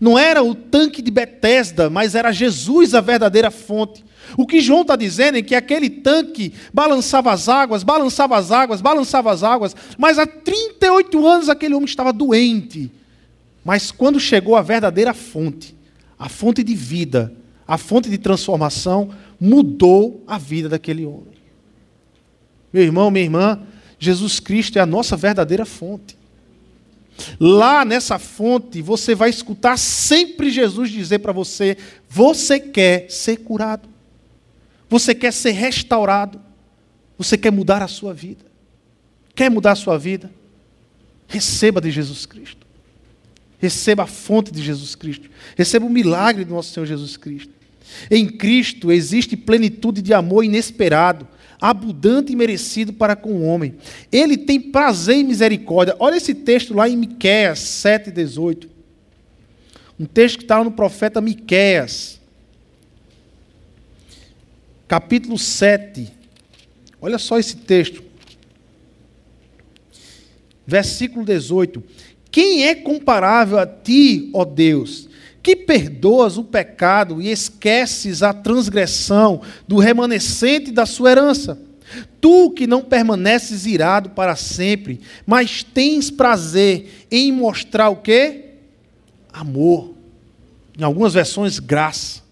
Não 0.00 0.18
era 0.18 0.42
o 0.42 0.56
tanque 0.56 1.00
de 1.00 1.08
Betesda, 1.08 1.88
mas 1.88 2.16
era 2.16 2.32
Jesus 2.32 2.96
a 2.96 3.00
verdadeira 3.00 3.48
fonte. 3.48 4.04
O 4.36 4.44
que 4.44 4.60
João 4.60 4.82
está 4.82 4.96
dizendo 4.96 5.38
é 5.38 5.42
que 5.42 5.54
aquele 5.54 5.88
tanque 5.88 6.52
balançava 6.72 7.30
as 7.30 7.48
águas, 7.48 7.84
balançava 7.84 8.36
as 8.36 8.50
águas, 8.50 8.80
balançava 8.80 9.30
as 9.30 9.44
águas, 9.44 9.76
mas 9.96 10.18
há 10.18 10.26
38 10.26 11.24
anos 11.24 11.48
aquele 11.48 11.76
homem 11.76 11.86
estava 11.86 12.12
doente. 12.12 12.90
Mas 13.64 13.92
quando 13.92 14.18
chegou 14.18 14.56
a 14.56 14.62
verdadeira 14.62 15.14
fonte, 15.14 15.76
a 16.18 16.28
fonte 16.28 16.64
de 16.64 16.74
vida, 16.74 17.32
a 17.66 17.78
fonte 17.78 18.10
de 18.10 18.18
transformação, 18.18 19.10
mudou 19.40 20.22
a 20.26 20.38
vida 20.38 20.68
daquele 20.68 21.04
homem. 21.04 21.34
Meu 22.72 22.82
irmão, 22.82 23.10
minha 23.10 23.24
irmã, 23.24 23.62
Jesus 23.98 24.40
Cristo 24.40 24.78
é 24.78 24.82
a 24.82 24.86
nossa 24.86 25.16
verdadeira 25.16 25.64
fonte. 25.64 26.16
Lá 27.38 27.84
nessa 27.84 28.18
fonte, 28.18 28.82
você 28.82 29.14
vai 29.14 29.30
escutar 29.30 29.78
sempre 29.78 30.50
Jesus 30.50 30.90
dizer 30.90 31.20
para 31.20 31.32
você: 31.32 31.76
você 32.08 32.58
quer 32.58 33.10
ser 33.10 33.38
curado. 33.38 33.88
Você 34.88 35.14
quer 35.14 35.32
ser 35.32 35.52
restaurado? 35.52 36.40
Você 37.16 37.38
quer 37.38 37.50
mudar 37.50 37.82
a 37.82 37.88
sua 37.88 38.12
vida? 38.12 38.44
Quer 39.34 39.50
mudar 39.50 39.72
a 39.72 39.76
sua 39.76 39.98
vida? 39.98 40.30
Receba 41.26 41.80
de 41.80 41.90
Jesus 41.90 42.26
Cristo. 42.26 42.66
Receba 43.58 44.02
a 44.02 44.06
fonte 44.06 44.52
de 44.52 44.62
Jesus 44.62 44.94
Cristo. 44.94 45.30
Receba 45.56 45.86
o 45.86 45.90
milagre 45.90 46.44
do 46.44 46.54
nosso 46.54 46.72
Senhor 46.72 46.86
Jesus 46.86 47.16
Cristo. 47.16 47.52
Em 48.10 48.26
Cristo 48.26 48.90
existe 48.90 49.36
plenitude 49.36 50.02
de 50.02 50.12
amor 50.12 50.44
inesperado, 50.44 51.26
abundante 51.60 52.32
e 52.32 52.36
merecido 52.36 52.92
para 52.92 53.16
com 53.16 53.32
o 53.32 53.44
homem. 53.44 53.74
Ele 54.12 54.36
tem 54.36 54.60
prazer 54.60 55.16
e 55.18 55.24
misericórdia. 55.24 55.96
Olha 55.98 56.16
esse 56.16 56.34
texto 56.34 56.74
lá 56.74 56.88
em 56.88 56.96
Miqueias 56.96 57.58
7:18. 57.60 58.68
Um 59.98 60.06
texto 60.06 60.38
que 60.38 60.44
está 60.44 60.62
no 60.62 60.72
profeta 60.72 61.20
Miqueias 61.20 62.20
capítulo 64.86 65.38
7. 65.38 66.08
Olha 67.00 67.18
só 67.18 67.38
esse 67.38 67.56
texto. 67.56 68.02
Versículo 70.66 71.24
18. 71.24 71.82
Quem 72.30 72.66
é 72.66 72.74
comparável 72.74 73.58
a 73.58 73.66
ti, 73.66 74.30
ó 74.32 74.44
Deus, 74.44 75.03
que 75.44 75.54
perdoas 75.54 76.36
o 76.36 76.42
pecado 76.42 77.22
e 77.22 77.30
esqueces 77.30 78.22
a 78.22 78.32
transgressão 78.32 79.42
do 79.68 79.78
remanescente 79.78 80.72
da 80.72 80.84
sua 80.84 81.12
herança? 81.12 81.60
Tu 82.20 82.50
que 82.50 82.66
não 82.66 82.82
permaneces 82.82 83.66
irado 83.66 84.10
para 84.10 84.34
sempre, 84.34 85.00
mas 85.24 85.62
tens 85.62 86.10
prazer 86.10 87.06
em 87.10 87.30
mostrar 87.30 87.90
o 87.90 87.96
quê? 87.96 88.46
Amor. 89.32 89.94
Em 90.76 90.82
algumas 90.82 91.14
versões, 91.14 91.58
graça 91.60 92.24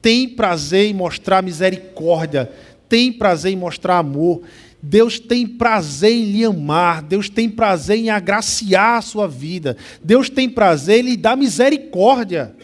tem 0.00 0.28
prazer 0.28 0.86
em 0.86 0.94
mostrar 0.94 1.42
misericórdia, 1.42 2.50
tem 2.88 3.12
prazer 3.12 3.52
em 3.52 3.56
mostrar 3.56 3.98
amor. 3.98 4.42
Deus 4.82 5.18
tem 5.18 5.46
prazer 5.46 6.12
em 6.12 6.30
lhe 6.30 6.44
amar, 6.44 7.02
Deus 7.02 7.28
tem 7.28 7.48
prazer 7.48 7.98
em 7.98 8.10
agraciar 8.10 8.98
a 8.98 9.02
sua 9.02 9.26
vida, 9.26 9.76
Deus 10.02 10.30
tem 10.30 10.48
prazer 10.48 11.00
em 11.00 11.10
lhe 11.10 11.16
dar 11.16 11.36
misericórdia. 11.36 12.54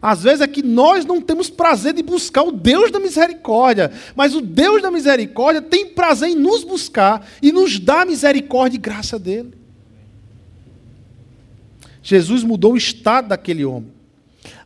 Às 0.00 0.24
vezes 0.24 0.40
é 0.40 0.46
que 0.46 0.62
nós 0.62 1.04
não 1.04 1.20
temos 1.20 1.48
prazer 1.48 1.94
de 1.94 2.02
buscar 2.02 2.42
o 2.42 2.52
Deus 2.52 2.90
da 2.90 2.98
misericórdia, 2.98 3.92
mas 4.16 4.34
o 4.34 4.40
Deus 4.40 4.82
da 4.82 4.90
misericórdia 4.90 5.62
tem 5.62 5.86
prazer 5.86 6.30
em 6.30 6.34
nos 6.34 6.64
buscar 6.64 7.26
e 7.40 7.52
nos 7.52 7.78
dar 7.78 8.04
misericórdia 8.04 8.76
e 8.76 8.80
graça 8.80 9.18
dele. 9.18 9.54
Jesus 12.02 12.42
mudou 12.42 12.72
o 12.72 12.76
estado 12.76 13.28
daquele 13.28 13.64
homem. 13.64 13.92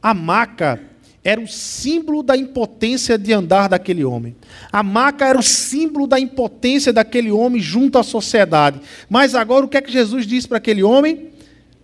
A 0.03 0.15
maca 0.15 0.81
era 1.29 1.41
o 1.41 1.49
símbolo 1.49 2.23
da 2.23 2.37
impotência 2.37 3.19
de 3.19 3.33
andar 3.33 3.69
daquele 3.69 4.05
homem. 4.05 4.37
A 4.71 4.81
maca 4.81 5.27
era 5.27 5.37
o 5.37 5.43
símbolo 5.43 6.07
da 6.07 6.21
impotência 6.21 6.93
daquele 6.93 7.33
homem 7.33 7.61
junto 7.61 7.99
à 7.99 8.05
sociedade. 8.05 8.81
Mas 9.11 9.35
agora 9.35 9.65
o 9.65 9.69
que 9.69 9.77
é 9.77 9.83
que 9.83 9.91
Jesus 9.91 10.25
disse 10.25 10.47
para 10.47 10.59
aquele 10.59 10.85
homem? 10.85 11.31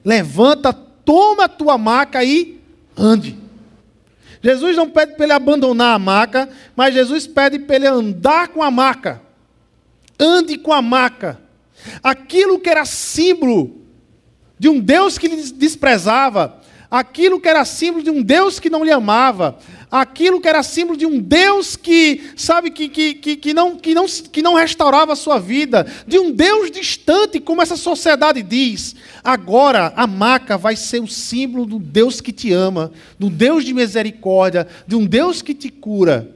Levanta, 0.04 0.72
toma 0.72 1.46
a 1.46 1.48
tua 1.48 1.76
maca 1.76 2.22
e 2.22 2.60
ande. 2.96 3.36
Jesus 4.40 4.76
não 4.76 4.88
pede 4.88 5.16
para 5.16 5.24
ele 5.24 5.32
abandonar 5.32 5.96
a 5.96 5.98
maca, 5.98 6.48
mas 6.76 6.94
Jesus 6.94 7.26
pede 7.26 7.58
para 7.58 7.74
ele 7.74 7.88
andar 7.88 8.46
com 8.46 8.62
a 8.62 8.70
maca. 8.70 9.20
Ande 10.20 10.56
com 10.56 10.72
a 10.72 10.80
maca. 10.80 11.40
Aquilo 12.00 12.60
que 12.60 12.70
era 12.70 12.84
símbolo 12.84 13.82
de 14.56 14.68
um 14.68 14.78
Deus 14.78 15.18
que 15.18 15.26
lhe 15.26 15.42
desprezava, 15.50 16.61
aquilo 16.92 17.40
que 17.40 17.48
era 17.48 17.64
símbolo 17.64 18.04
de 18.04 18.10
um 18.10 18.22
Deus 18.22 18.60
que 18.60 18.68
não 18.68 18.84
lhe 18.84 18.90
amava, 18.90 19.58
aquilo 19.90 20.42
que 20.42 20.46
era 20.46 20.62
símbolo 20.62 20.94
de 20.94 21.06
um 21.06 21.18
Deus 21.18 21.74
que, 21.74 22.20
sabe, 22.36 22.70
que, 22.70 22.86
que, 22.86 23.14
que, 23.14 23.36
que, 23.36 23.54
não, 23.54 23.76
que, 23.76 23.94
não, 23.94 24.04
que 24.04 24.42
não 24.42 24.56
restaurava 24.56 25.14
a 25.14 25.16
sua 25.16 25.38
vida, 25.38 25.86
de 26.06 26.18
um 26.18 26.30
Deus 26.30 26.70
distante, 26.70 27.40
como 27.40 27.62
essa 27.62 27.78
sociedade 27.78 28.42
diz. 28.42 28.94
Agora 29.24 29.94
a 29.96 30.06
maca 30.06 30.58
vai 30.58 30.76
ser 30.76 31.02
o 31.02 31.08
símbolo 31.08 31.64
do 31.64 31.78
Deus 31.78 32.20
que 32.20 32.30
te 32.30 32.52
ama, 32.52 32.92
do 33.18 33.30
Deus 33.30 33.64
de 33.64 33.72
misericórdia, 33.72 34.68
de 34.86 34.94
um 34.94 35.06
Deus 35.06 35.40
que 35.40 35.54
te 35.54 35.70
cura. 35.70 36.30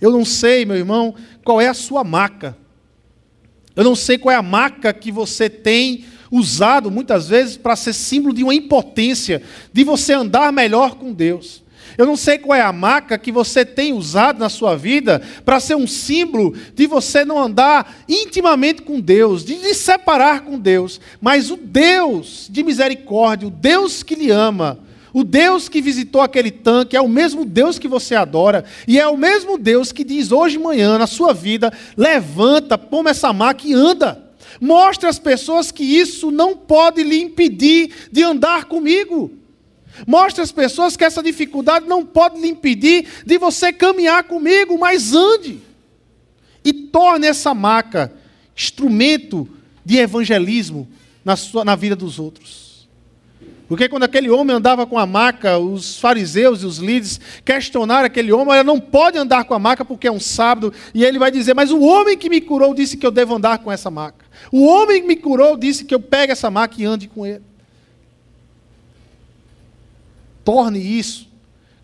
Eu 0.00 0.12
não 0.12 0.24
sei, 0.24 0.64
meu 0.64 0.76
irmão, 0.76 1.12
qual 1.44 1.60
é 1.60 1.66
a 1.66 1.74
sua 1.74 2.04
maca. 2.04 2.56
Eu 3.74 3.82
não 3.82 3.96
sei 3.96 4.16
qual 4.16 4.32
é 4.32 4.36
a 4.36 4.42
maca 4.42 4.92
que 4.92 5.10
você 5.10 5.50
tem 5.50 6.04
usado 6.30 6.90
muitas 6.90 7.28
vezes 7.28 7.56
para 7.56 7.76
ser 7.76 7.92
símbolo 7.92 8.34
de 8.34 8.44
uma 8.44 8.54
impotência, 8.54 9.42
de 9.72 9.84
você 9.84 10.12
andar 10.12 10.52
melhor 10.52 10.94
com 10.94 11.12
Deus. 11.12 11.62
Eu 11.98 12.06
não 12.06 12.16
sei 12.16 12.38
qual 12.38 12.56
é 12.56 12.62
a 12.62 12.72
marca 12.72 13.18
que 13.18 13.32
você 13.32 13.64
tem 13.64 13.92
usado 13.92 14.38
na 14.38 14.48
sua 14.48 14.76
vida 14.76 15.20
para 15.44 15.60
ser 15.60 15.74
um 15.74 15.86
símbolo 15.86 16.54
de 16.74 16.86
você 16.86 17.24
não 17.24 17.38
andar 17.38 18.04
intimamente 18.08 18.82
com 18.82 19.00
Deus, 19.00 19.44
de 19.44 19.56
se 19.56 19.74
separar 19.74 20.42
com 20.42 20.58
Deus, 20.58 21.00
mas 21.20 21.50
o 21.50 21.56
Deus 21.56 22.46
de 22.50 22.62
misericórdia, 22.62 23.48
o 23.48 23.50
Deus 23.50 24.02
que 24.02 24.14
lhe 24.14 24.30
ama, 24.30 24.78
o 25.12 25.24
Deus 25.24 25.68
que 25.68 25.82
visitou 25.82 26.20
aquele 26.20 26.50
tanque 26.50 26.96
é 26.96 27.00
o 27.00 27.08
mesmo 27.08 27.44
Deus 27.44 27.78
que 27.78 27.88
você 27.88 28.14
adora, 28.14 28.64
e 28.86 28.98
é 28.98 29.06
o 29.08 29.16
mesmo 29.16 29.58
Deus 29.58 29.90
que 29.90 30.04
diz 30.04 30.30
hoje 30.30 30.56
de 30.56 30.62
manhã 30.62 30.96
na 30.98 31.06
sua 31.06 31.34
vida: 31.34 31.72
levanta, 31.96 32.78
põe 32.78 33.10
essa 33.10 33.32
maca 33.32 33.66
e 33.66 33.74
anda. 33.74 34.29
Mostre 34.60 35.08
às 35.08 35.18
pessoas 35.18 35.72
que 35.72 35.82
isso 35.82 36.30
não 36.30 36.54
pode 36.54 37.02
lhe 37.02 37.18
impedir 37.18 37.90
de 38.12 38.22
andar 38.22 38.66
comigo. 38.66 39.32
Mostre 40.06 40.42
às 40.42 40.52
pessoas 40.52 40.96
que 40.96 41.04
essa 41.04 41.22
dificuldade 41.22 41.86
não 41.88 42.04
pode 42.04 42.40
lhe 42.40 42.48
impedir 42.48 43.06
de 43.24 43.38
você 43.38 43.72
caminhar 43.72 44.24
comigo, 44.24 44.78
mas 44.78 45.14
ande. 45.14 45.60
E 46.62 46.72
torne 46.72 47.26
essa 47.26 47.54
maca 47.54 48.12
instrumento 48.54 49.48
de 49.84 49.96
evangelismo 49.96 50.86
na, 51.24 51.36
sua, 51.36 51.64
na 51.64 51.74
vida 51.74 51.96
dos 51.96 52.18
outros. 52.18 52.59
Porque 53.70 53.88
quando 53.88 54.02
aquele 54.02 54.28
homem 54.28 54.56
andava 54.56 54.84
com 54.84 54.98
a 54.98 55.06
maca, 55.06 55.56
os 55.56 55.96
fariseus 56.00 56.64
e 56.64 56.66
os 56.66 56.78
líderes 56.78 57.20
questionaram 57.44 58.04
aquele 58.04 58.32
homem, 58.32 58.52
ele 58.52 58.64
não 58.64 58.80
pode 58.80 59.16
andar 59.16 59.44
com 59.44 59.54
a 59.54 59.60
maca 59.60 59.84
porque 59.84 60.08
é 60.08 60.10
um 60.12 60.18
sábado, 60.18 60.74
e 60.92 61.04
ele 61.04 61.20
vai 61.20 61.30
dizer, 61.30 61.54
mas 61.54 61.70
o 61.70 61.80
homem 61.80 62.18
que 62.18 62.28
me 62.28 62.40
curou 62.40 62.74
disse 62.74 62.96
que 62.96 63.06
eu 63.06 63.12
devo 63.12 63.36
andar 63.36 63.58
com 63.58 63.70
essa 63.70 63.88
maca. 63.88 64.24
O 64.50 64.66
homem 64.66 65.02
que 65.02 65.06
me 65.06 65.14
curou 65.14 65.56
disse 65.56 65.84
que 65.84 65.94
eu 65.94 66.00
pegue 66.00 66.32
essa 66.32 66.50
maca 66.50 66.74
e 66.82 66.84
ande 66.84 67.06
com 67.06 67.24
ele. 67.24 67.44
Torne 70.44 70.80
isso 70.80 71.29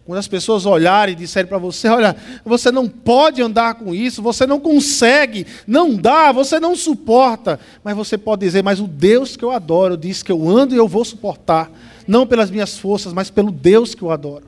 quando 0.06 0.20
as 0.20 0.28
pessoas 0.28 0.64
olharem 0.64 1.14
e 1.14 1.18
disserem 1.18 1.48
para 1.48 1.58
você: 1.58 1.88
olha, 1.88 2.16
você 2.44 2.70
não 2.70 2.88
pode 2.88 3.42
andar 3.42 3.74
com 3.74 3.92
isso, 3.92 4.22
você 4.22 4.46
não 4.46 4.60
consegue, 4.60 5.44
não 5.66 5.96
dá, 5.96 6.30
você 6.30 6.60
não 6.60 6.76
suporta. 6.76 7.58
Mas 7.82 7.96
você 7.96 8.16
pode 8.16 8.46
dizer: 8.46 8.62
mas 8.62 8.78
o 8.78 8.86
Deus 8.86 9.36
que 9.36 9.44
eu 9.44 9.50
adoro 9.50 9.96
diz 9.96 10.22
que 10.22 10.30
eu 10.30 10.48
ando 10.48 10.74
e 10.74 10.78
eu 10.78 10.86
vou 10.86 11.04
suportar, 11.04 11.70
não 12.06 12.24
pelas 12.24 12.52
minhas 12.52 12.78
forças, 12.78 13.12
mas 13.12 13.30
pelo 13.30 13.50
Deus 13.50 13.96
que 13.96 14.02
eu 14.02 14.12
adoro. 14.12 14.44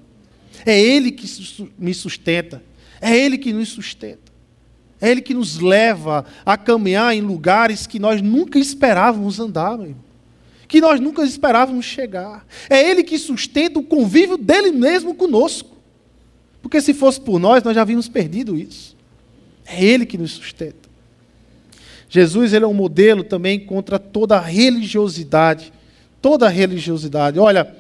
É 0.65 0.79
Ele 0.79 1.11
que 1.11 1.27
me 1.77 1.93
sustenta, 1.93 2.63
é 3.01 3.17
Ele 3.17 3.37
que 3.37 3.53
nos 3.53 3.71
sustenta. 3.71 4.29
É 5.01 5.11
Ele 5.11 5.21
que 5.21 5.35
nos 5.35 5.59
leva 5.61 6.25
a 6.47 6.57
caminhar 6.57 7.15
em 7.15 7.21
lugares 7.21 7.87
que 7.87 7.99
nós 7.99 8.23
nunca 8.23 8.59
esperávamos 8.59 9.39
andar, 9.41 9.77
meu 9.77 9.89
irmão 9.89 10.08
que 10.69 10.83
nós 10.83 11.01
nunca 11.01 11.25
esperávamos 11.25 11.87
chegar. 11.87 12.47
É 12.69 12.89
Ele 12.89 13.03
que 13.03 13.19
sustenta 13.19 13.79
o 13.79 13.83
convívio 13.83 14.37
dele 14.37 14.71
mesmo 14.71 15.15
conosco. 15.15 15.77
Porque 16.61 16.81
se 16.81 16.93
fosse 16.93 17.19
por 17.19 17.41
nós, 17.41 17.63
nós 17.63 17.75
já 17.75 17.81
havíamos 17.81 18.09
perdido 18.09 18.55
isso. 18.55 18.95
É 19.65 19.83
Ele 19.83 20.05
que 20.05 20.19
nos 20.19 20.33
sustenta. 20.33 20.89
Jesus 22.11 22.53
ele 22.53 22.65
é 22.65 22.69
um 22.69 22.75
modelo 22.75 23.23
também 23.23 23.61
contra 23.61 23.99
toda 23.99 24.37
a 24.37 24.41
religiosidade. 24.41 25.73
Toda 26.21 26.49
religiosidade. 26.49 27.39
Olha, 27.39 27.75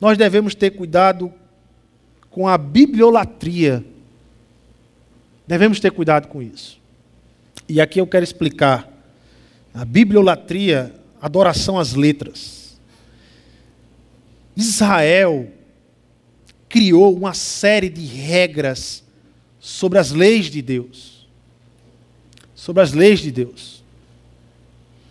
nós 0.00 0.16
devemos 0.16 0.54
ter 0.54 0.70
cuidado 0.70 1.32
com 2.30 2.48
a 2.48 2.56
bibliolatria. 2.56 3.84
Devemos 5.46 5.80
ter 5.80 5.90
cuidado 5.90 6.28
com 6.28 6.42
isso. 6.42 6.78
E 7.68 7.80
aqui 7.80 8.00
eu 8.00 8.06
quero 8.06 8.24
explicar. 8.24 8.88
A 9.72 9.84
bibliolatria 9.84 10.99
adoração 11.20 11.78
às 11.78 11.94
letras. 11.94 12.78
Israel 14.56 15.48
criou 16.68 17.16
uma 17.16 17.34
série 17.34 17.88
de 17.88 18.04
regras 18.04 19.02
sobre 19.58 19.98
as 19.98 20.10
leis 20.10 20.46
de 20.46 20.62
Deus. 20.62 21.28
Sobre 22.54 22.82
as 22.82 22.92
leis 22.92 23.20
de 23.20 23.30
Deus. 23.30 23.82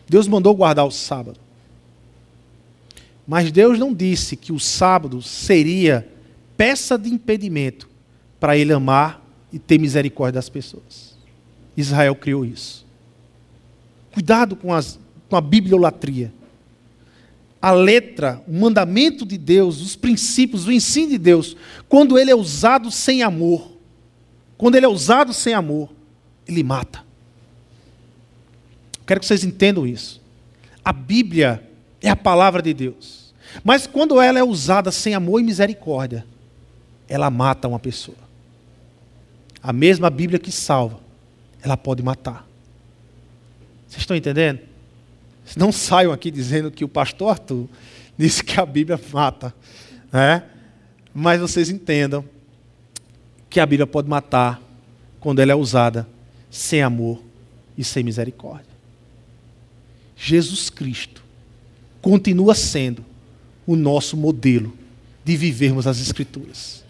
Deus 0.08 0.28
mandou 0.28 0.56
guardar 0.56 0.86
o 0.86 0.92
sábado. 0.92 1.40
Mas 3.28 3.52
Deus 3.52 3.78
não 3.78 3.94
disse 3.94 4.36
que 4.36 4.52
o 4.52 4.60
sábado 4.60 5.22
seria 5.22 6.08
peça 6.58 6.98
de 6.98 7.10
impedimento 7.10 7.88
para 8.40 8.58
ele 8.58 8.74
amar 8.74 9.24
e 9.54 9.60
ter 9.60 9.78
misericórdia 9.78 10.34
das 10.34 10.50
pessoas. 10.50 11.18
Israel 11.78 12.16
criou 12.16 12.44
isso. 12.44 12.86
Cuidado 14.12 14.56
com 14.56 14.74
as 14.74 15.00
com 15.30 15.36
a 15.36 15.42
bibliolatria. 15.42 16.34
A 17.62 17.72
letra, 17.72 18.42
o 18.48 18.54
mandamento 18.54 19.26
de 19.26 19.38
Deus, 19.38 19.82
os 19.82 19.96
princípios, 19.96 20.66
o 20.66 20.72
ensino 20.72 21.12
de 21.12 21.18
Deus, 21.18 21.56
quando 21.88 22.18
ele 22.18 22.32
é 22.32 22.36
usado 22.36 22.90
sem 22.90 23.22
amor, 23.22 23.72
quando 24.58 24.76
ele 24.76 24.86
é 24.86 24.90
usado 24.90 25.34
sem 25.34 25.54
amor, 25.54 25.90
ele 26.48 26.64
mata. 26.64 27.04
Quero 29.06 29.20
que 29.20 29.26
vocês 29.26 29.44
entendam 29.44 29.86
isso. 29.86 30.22
A 30.84 30.94
Bíblia 30.94 31.64
é 32.02 32.10
a 32.10 32.16
palavra 32.16 32.62
de 32.62 32.74
Deus. 32.74 33.34
Mas 33.64 33.88
quando 33.88 34.22
ela 34.22 34.40
é 34.40 34.44
usada 34.44 34.92
sem 34.92 35.14
amor 35.14 35.40
e 35.40 35.44
misericórdia, 35.44 36.26
ela 37.08 37.30
mata 37.30 37.68
uma 37.68 37.80
pessoa. 37.80 38.18
A 39.62 39.74
mesma 39.74 40.10
Bíblia 40.10 40.40
que 40.40 40.52
salva, 40.52 41.00
ela 41.62 41.76
pode 41.76 42.02
matar. 42.02 42.48
Vocês 43.88 44.02
estão 44.02 44.16
entendendo? 44.16 44.69
Não 45.56 45.72
saiam 45.72 46.12
aqui 46.12 46.30
dizendo 46.30 46.72
que 46.72 46.84
o 46.84 46.90
pastor 46.90 47.30
Arthur 47.30 47.68
disse 48.18 48.44
que 48.44 48.60
a 48.60 48.66
Bíblia 48.66 49.00
mata. 49.12 49.54
Né? 50.12 50.44
Mas 51.14 51.40
vocês 51.40 51.70
entendam 51.70 52.24
que 53.50 53.60
a 53.60 53.66
Bíblia 53.66 53.88
pode 53.88 54.08
matar 54.08 54.62
quando 55.20 55.40
ela 55.40 55.52
é 55.52 55.56
usada 55.56 56.08
sem 56.50 56.82
amor 56.82 57.22
e 57.78 57.84
sem 57.84 58.04
misericórdia. 58.04 58.70
Jesus 60.16 60.70
Cristo 60.70 61.24
continua 62.02 62.54
sendo 62.54 63.06
o 63.66 63.76
nosso 63.76 64.18
modelo 64.18 64.74
de 65.24 65.38
vivermos 65.38 65.88
as 65.88 66.00
Escrituras. 66.00 66.84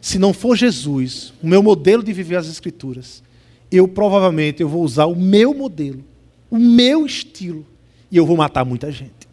Se 0.00 0.18
não 0.18 0.32
for 0.32 0.56
Jesus, 0.56 1.32
o 1.42 1.46
meu 1.46 1.62
modelo 1.62 2.02
de 2.02 2.12
viver 2.12 2.36
as 2.36 2.46
Escrituras, 2.46 3.22
eu 3.70 3.88
provavelmente 3.88 4.62
eu 4.62 4.68
vou 4.68 4.82
usar 4.82 5.06
o 5.06 5.16
meu 5.16 5.54
modelo 5.54 6.04
o 6.54 6.58
meu 6.58 7.04
estilo, 7.04 7.66
e 8.12 8.16
eu 8.16 8.24
vou 8.24 8.36
matar 8.36 8.64
muita 8.64 8.92
gente, 8.92 9.26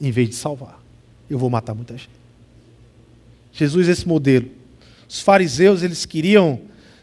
em 0.00 0.12
vez 0.12 0.28
de 0.28 0.36
salvar. 0.36 0.80
Eu 1.28 1.40
vou 1.40 1.50
matar 1.50 1.74
muita 1.74 1.94
gente. 1.94 2.08
Jesus, 3.52 3.88
esse 3.88 4.06
modelo. 4.06 4.48
Os 5.08 5.20
fariseus, 5.20 5.82
eles 5.82 6.06
queriam, 6.06 6.60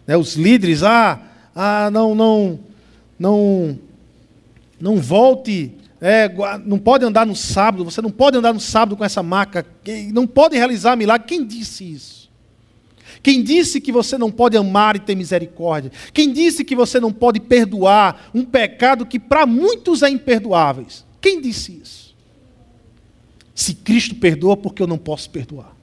né, 0.08 0.16
os 0.16 0.36
líderes, 0.36 0.82
ah, 0.82 1.22
ah, 1.54 1.92
não, 1.92 2.16
não, 2.16 2.60
não, 3.20 3.80
não 4.80 5.02
volte, 5.02 5.74
é, 6.00 6.32
não 6.66 6.80
pode 6.80 7.04
andar 7.04 7.26
no 7.26 7.36
sábado, 7.36 7.84
você 7.84 8.02
não 8.02 8.12
pode 8.12 8.38
andar 8.38 8.54
no 8.54 8.62
sábado 8.62 8.96
com 8.96 9.04
essa 9.04 9.22
maca, 9.22 9.66
não 10.14 10.26
pode 10.26 10.56
realizar 10.56 10.96
milagre. 10.96 11.28
Quem 11.28 11.46
disse 11.46 11.84
isso? 11.84 12.23
Quem 13.24 13.42
disse 13.42 13.80
que 13.80 13.90
você 13.90 14.18
não 14.18 14.30
pode 14.30 14.58
amar 14.58 14.98
e 14.98 15.00
ter 15.00 15.16
misericórdia? 15.16 15.94
Quem 16.14 16.34
disse 16.34 16.66
que 16.66 16.76
você 16.76 17.00
não 17.00 17.14
pode 17.14 17.40
perdoar 17.40 18.30
um 18.36 18.44
pecado 18.44 19.06
que 19.06 19.18
para 19.18 19.46
muitos 19.46 20.04
é 20.04 20.10
imperdoável? 20.10 20.86
Quem 21.22 21.40
disse 21.40 21.80
isso? 21.82 22.14
Se 23.56 23.74
Cristo 23.76 24.14
perdoa, 24.16 24.58
por 24.58 24.74
que 24.74 24.84
eu 24.84 24.88
não 24.88 24.98
posso 24.98 25.30
perdoar? 25.30 25.74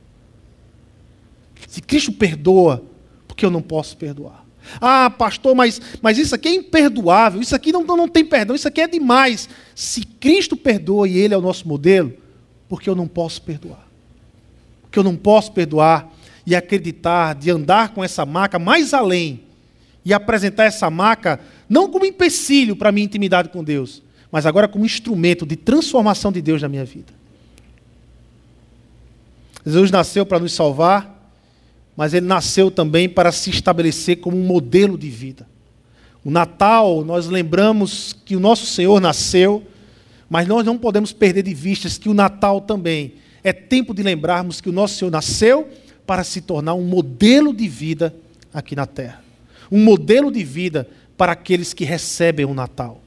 Se 1.66 1.80
Cristo 1.80 2.12
perdoa, 2.12 2.84
por 3.26 3.34
que 3.34 3.46
eu 3.46 3.50
não 3.50 3.62
posso 3.62 3.96
perdoar? 3.96 4.44
Ah, 4.78 5.08
pastor, 5.08 5.54
mas, 5.54 5.80
mas 6.02 6.18
isso 6.18 6.34
aqui 6.34 6.48
é 6.48 6.54
imperdoável, 6.54 7.40
isso 7.40 7.56
aqui 7.56 7.72
não, 7.72 7.82
não, 7.84 7.96
não 7.96 8.08
tem 8.08 8.24
perdão, 8.24 8.54
isso 8.54 8.68
aqui 8.68 8.82
é 8.82 8.86
demais. 8.86 9.48
Se 9.74 10.02
Cristo 10.02 10.56
perdoa 10.58 11.08
e 11.08 11.16
Ele 11.16 11.32
é 11.32 11.38
o 11.38 11.40
nosso 11.40 11.66
modelo, 11.66 12.12
por 12.68 12.82
que 12.82 12.90
eu 12.90 12.94
não 12.94 13.08
posso 13.08 13.40
perdoar? 13.40 13.88
Porque 14.82 14.98
eu 14.98 15.04
não 15.04 15.16
posso 15.16 15.52
perdoar 15.52 16.12
e 16.50 16.56
acreditar, 16.56 17.36
de 17.36 17.48
andar 17.48 17.90
com 17.90 18.02
essa 18.02 18.26
marca 18.26 18.58
mais 18.58 18.92
além 18.92 19.42
e 20.04 20.12
apresentar 20.12 20.64
essa 20.64 20.90
marca 20.90 21.38
não 21.68 21.88
como 21.88 22.04
empecilho 22.04 22.74
para 22.74 22.88
a 22.88 22.92
minha 22.92 23.04
intimidade 23.04 23.50
com 23.50 23.62
Deus, 23.62 24.02
mas 24.32 24.46
agora 24.46 24.66
como 24.66 24.84
instrumento 24.84 25.46
de 25.46 25.54
transformação 25.54 26.32
de 26.32 26.42
Deus 26.42 26.60
na 26.60 26.68
minha 26.68 26.84
vida. 26.84 27.12
Jesus 29.64 29.92
nasceu 29.92 30.26
para 30.26 30.40
nos 30.40 30.52
salvar, 30.52 31.32
mas 31.96 32.14
ele 32.14 32.26
nasceu 32.26 32.68
também 32.68 33.08
para 33.08 33.30
se 33.30 33.50
estabelecer 33.50 34.16
como 34.16 34.36
um 34.36 34.44
modelo 34.44 34.98
de 34.98 35.08
vida. 35.08 35.46
O 36.24 36.32
Natal, 36.32 37.04
nós 37.04 37.28
lembramos 37.28 38.16
que 38.24 38.34
o 38.34 38.40
nosso 38.40 38.66
Senhor 38.66 39.00
nasceu, 39.00 39.64
mas 40.28 40.48
nós 40.48 40.66
não 40.66 40.76
podemos 40.76 41.12
perder 41.12 41.44
de 41.44 41.54
vista 41.54 41.88
que 41.88 42.08
o 42.08 42.14
Natal 42.14 42.60
também 42.60 43.14
é 43.44 43.52
tempo 43.52 43.94
de 43.94 44.02
lembrarmos 44.02 44.60
que 44.60 44.68
o 44.68 44.72
nosso 44.72 44.96
Senhor 44.96 45.12
nasceu 45.12 45.68
para 46.10 46.24
se 46.24 46.40
tornar 46.40 46.74
um 46.74 46.82
modelo 46.82 47.54
de 47.54 47.68
vida 47.68 48.12
aqui 48.52 48.74
na 48.74 48.84
terra. 48.84 49.22
Um 49.70 49.78
modelo 49.78 50.32
de 50.32 50.42
vida 50.42 50.88
para 51.16 51.30
aqueles 51.30 51.72
que 51.72 51.84
recebem 51.84 52.44
o 52.44 52.52
Natal. 52.52 53.00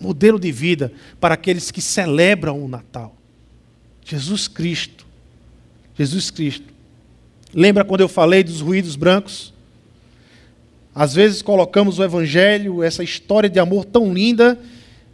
Modelo 0.00 0.40
de 0.40 0.50
vida 0.50 0.90
para 1.20 1.34
aqueles 1.34 1.70
que 1.70 1.82
celebram 1.82 2.64
o 2.64 2.66
Natal. 2.66 3.14
Jesus 4.02 4.48
Cristo. 4.48 5.04
Jesus 5.94 6.30
Cristo. 6.30 6.64
Lembra 7.52 7.84
quando 7.84 8.00
eu 8.00 8.08
falei 8.08 8.42
dos 8.42 8.62
ruídos 8.62 8.96
brancos? 8.96 9.52
Às 10.94 11.14
vezes 11.14 11.42
colocamos 11.42 11.98
o 11.98 12.02
Evangelho, 12.02 12.82
essa 12.82 13.04
história 13.04 13.50
de 13.50 13.58
amor 13.58 13.84
tão 13.84 14.10
linda, 14.10 14.58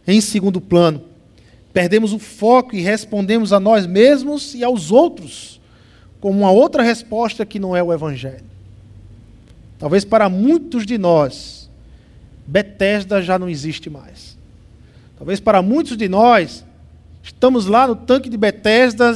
em 0.07 0.21
segundo 0.21 0.61
plano. 0.61 1.03
Perdemos 1.73 2.13
o 2.13 2.17
foco 2.17 2.77
e 2.77 2.79
respondemos 2.79 3.51
a 3.51 3.59
nós 3.59 3.85
mesmos 3.85 4.55
e 4.55 4.63
aos 4.63 4.89
outros 4.89 5.58
como 6.19 6.39
uma 6.39 6.51
outra 6.51 6.83
resposta 6.83 7.45
que 7.45 7.59
não 7.59 7.75
é 7.75 7.81
o 7.81 7.93
Evangelho. 7.93 8.45
Talvez 9.77 10.03
para 10.03 10.29
muitos 10.29 10.85
de 10.85 10.97
nós, 10.97 11.69
Betesda 12.45 13.21
já 13.21 13.39
não 13.39 13.47
existe 13.47 13.89
mais. 13.89 14.37
Talvez 15.17 15.39
para 15.39 15.61
muitos 15.61 15.95
de 15.95 16.09
nós, 16.09 16.65
estamos 17.23 17.65
lá 17.65 17.87
no 17.87 17.95
tanque 17.95 18.29
de 18.29 18.37
Betesda, 18.37 19.13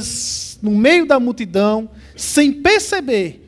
no 0.62 0.70
meio 0.70 1.06
da 1.06 1.20
multidão, 1.20 1.88
sem 2.16 2.52
perceber 2.52 3.44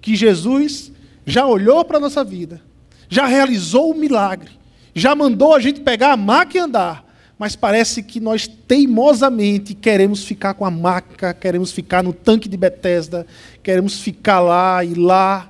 que 0.00 0.16
Jesus 0.16 0.92
já 1.26 1.46
olhou 1.46 1.84
para 1.84 1.98
a 1.98 2.00
nossa 2.00 2.24
vida, 2.24 2.60
já 3.08 3.26
realizou 3.26 3.90
o 3.90 3.94
milagre, 3.94 4.50
já 4.94 5.14
mandou 5.14 5.54
a 5.54 5.60
gente 5.60 5.80
pegar 5.80 6.12
a 6.12 6.16
maca 6.16 6.56
e 6.56 6.60
andar, 6.60 7.04
mas 7.38 7.54
parece 7.54 8.02
que 8.02 8.18
nós 8.18 8.48
teimosamente 8.48 9.72
queremos 9.72 10.24
ficar 10.24 10.54
com 10.54 10.64
a 10.64 10.70
maca, 10.70 11.32
queremos 11.32 11.70
ficar 11.70 12.02
no 12.02 12.12
tanque 12.12 12.48
de 12.48 12.56
Betesda, 12.56 13.24
queremos 13.62 14.00
ficar 14.00 14.40
lá 14.40 14.84
e 14.84 14.94
lá, 14.94 15.48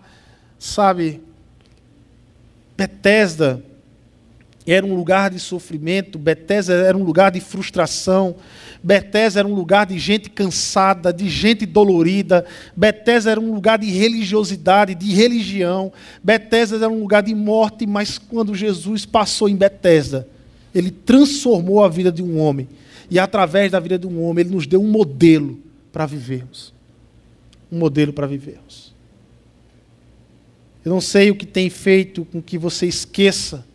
sabe? 0.58 1.22
Betesda 2.76 3.64
era 4.66 4.84
um 4.84 4.94
lugar 4.94 5.30
de 5.30 5.40
sofrimento, 5.40 6.18
Betesda 6.18 6.74
era 6.74 6.96
um 6.96 7.02
lugar 7.02 7.30
de 7.30 7.40
frustração, 7.40 8.36
Betesda 8.82 9.40
era 9.40 9.48
um 9.48 9.54
lugar 9.54 9.86
de 9.86 9.98
gente 9.98 10.28
cansada, 10.28 11.10
de 11.10 11.26
gente 11.26 11.64
dolorida, 11.64 12.44
Betesda 12.76 13.30
era 13.30 13.40
um 13.40 13.50
lugar 13.54 13.78
de 13.78 13.86
religiosidade, 13.86 14.94
de 14.94 15.14
religião, 15.14 15.90
Betesda 16.22 16.76
era 16.76 16.90
um 16.90 17.00
lugar 17.00 17.22
de 17.22 17.34
morte, 17.34 17.86
mas 17.86 18.18
quando 18.18 18.54
Jesus 18.54 19.06
passou 19.06 19.48
em 19.48 19.56
Betesda, 19.56 20.28
ele 20.78 20.90
transformou 20.90 21.82
a 21.82 21.88
vida 21.88 22.12
de 22.12 22.22
um 22.22 22.38
homem. 22.38 22.68
E 23.10 23.18
através 23.18 23.72
da 23.72 23.80
vida 23.80 23.98
de 23.98 24.06
um 24.06 24.22
homem, 24.22 24.44
ele 24.44 24.54
nos 24.54 24.66
deu 24.66 24.80
um 24.80 24.88
modelo 24.88 25.58
para 25.92 26.06
vivermos. 26.06 26.72
Um 27.70 27.78
modelo 27.78 28.12
para 28.12 28.26
vivermos. 28.26 28.94
Eu 30.84 30.92
não 30.92 31.00
sei 31.00 31.30
o 31.30 31.34
que 31.34 31.46
tem 31.46 31.68
feito 31.68 32.24
com 32.26 32.40
que 32.40 32.56
você 32.56 32.86
esqueça 32.86 33.66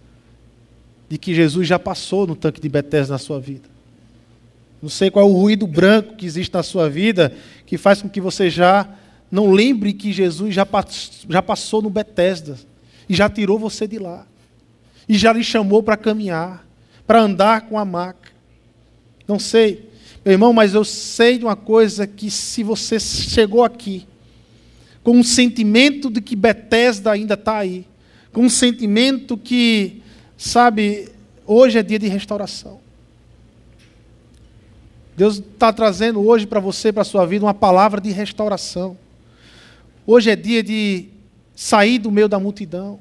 de 1.10 1.18
que 1.18 1.34
Jesus 1.34 1.68
já 1.68 1.78
passou 1.78 2.26
no 2.26 2.36
tanque 2.36 2.62
de 2.62 2.70
Betesda 2.70 3.14
na 3.14 3.20
sua 3.20 3.40
vida. 3.40 3.70
Não 4.82 4.90
sei 4.90 5.12
qual 5.12 5.28
é 5.28 5.30
o 5.30 5.34
ruído 5.34 5.68
branco 5.68 6.16
que 6.16 6.26
existe 6.26 6.54
na 6.54 6.64
sua 6.64 6.90
vida 6.90 7.34
que 7.66 7.78
faz 7.78 8.02
com 8.02 8.10
que 8.10 8.20
você 8.20 8.50
já 8.50 8.90
não 9.32 9.52
lembre 9.52 9.94
que 9.94 10.12
Jesus 10.12 10.54
já, 10.54 10.68
já 11.30 11.42
passou 11.42 11.82
no 11.82 11.90
Betesda 11.90 12.58
e 13.08 13.16
já 13.16 13.30
tirou 13.30 13.58
você 13.60 13.88
de 13.88 14.00
lá 14.00 14.26
e 15.08 15.18
já 15.18 15.34
lhe 15.34 15.44
chamou 15.44 15.84
para 15.84 15.98
caminhar 15.98 16.63
para 17.06 17.22
andar 17.22 17.62
com 17.62 17.78
a 17.78 17.86
maca. 17.86 18.32
Não 19.28 19.40
sei, 19.40 19.90
meu 20.24 20.34
irmão, 20.34 20.54
mas 20.54 20.74
eu 20.74 20.84
sei 20.84 21.38
de 21.38 21.46
uma 21.46 21.56
coisa 21.56 22.08
que 22.08 22.30
se 22.32 22.64
você 22.64 23.00
chegou 23.00 23.64
aqui 23.64 24.08
com 25.04 25.18
um 25.18 25.24
sentimento 25.24 26.10
de 26.10 26.22
que 26.22 26.36
Bethesda 26.36 27.12
ainda 27.12 27.34
está 27.34 27.58
aí, 27.58 27.86
com 28.32 28.42
um 28.42 28.50
sentimento 28.50 29.38
que, 29.38 30.02
sabe, 30.38 31.10
hoje 31.46 31.78
é 31.78 31.84
dia 31.84 32.00
de 32.00 32.08
restauração. 32.08 32.80
Deus 35.16 35.38
está 35.38 35.72
trazendo 35.72 36.26
hoje 36.26 36.48
para 36.48 36.60
você, 36.60 36.92
para 36.92 37.02
a 37.02 37.06
sua 37.06 37.26
vida, 37.26 37.46
uma 37.46 37.54
palavra 37.54 38.02
de 38.02 38.12
restauração. 38.12 38.98
Hoje 40.08 40.32
é 40.32 40.36
dia 40.36 40.64
de 40.64 41.10
sair 41.56 42.00
do 42.00 42.10
meio 42.10 42.28
da 42.28 42.40
multidão. 42.40 43.00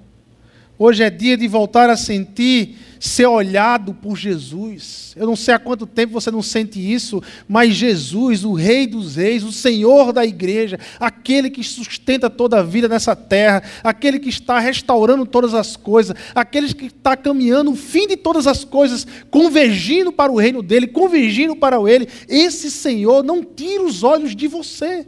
Hoje 0.84 1.04
é 1.04 1.10
dia 1.10 1.36
de 1.36 1.46
voltar 1.46 1.88
a 1.88 1.96
sentir 1.96 2.76
ser 2.98 3.26
olhado 3.26 3.94
por 3.94 4.16
Jesus. 4.16 5.14
Eu 5.16 5.28
não 5.28 5.36
sei 5.36 5.54
há 5.54 5.58
quanto 5.60 5.86
tempo 5.86 6.12
você 6.12 6.28
não 6.28 6.42
sente 6.42 6.80
isso, 6.80 7.22
mas 7.46 7.76
Jesus, 7.76 8.44
o 8.44 8.52
Rei 8.52 8.88
dos 8.88 9.14
Reis, 9.14 9.44
o 9.44 9.52
Senhor 9.52 10.12
da 10.12 10.26
igreja, 10.26 10.80
aquele 10.98 11.50
que 11.50 11.62
sustenta 11.62 12.28
toda 12.28 12.58
a 12.58 12.64
vida 12.64 12.88
nessa 12.88 13.14
terra, 13.14 13.62
aquele 13.84 14.18
que 14.18 14.28
está 14.28 14.58
restaurando 14.58 15.24
todas 15.24 15.54
as 15.54 15.76
coisas, 15.76 16.16
aquele 16.34 16.74
que 16.74 16.86
está 16.86 17.16
caminhando 17.16 17.70
o 17.70 17.76
fim 17.76 18.08
de 18.08 18.16
todas 18.16 18.48
as 18.48 18.64
coisas, 18.64 19.06
convergindo 19.30 20.10
para 20.10 20.32
o 20.32 20.36
reino 20.36 20.64
dele, 20.64 20.88
convergindo 20.88 21.54
para 21.54 21.76
Ele, 21.88 22.08
esse 22.28 22.72
Senhor 22.72 23.22
não 23.22 23.44
tira 23.44 23.84
os 23.84 24.02
olhos 24.02 24.34
de 24.34 24.48
você. 24.48 25.06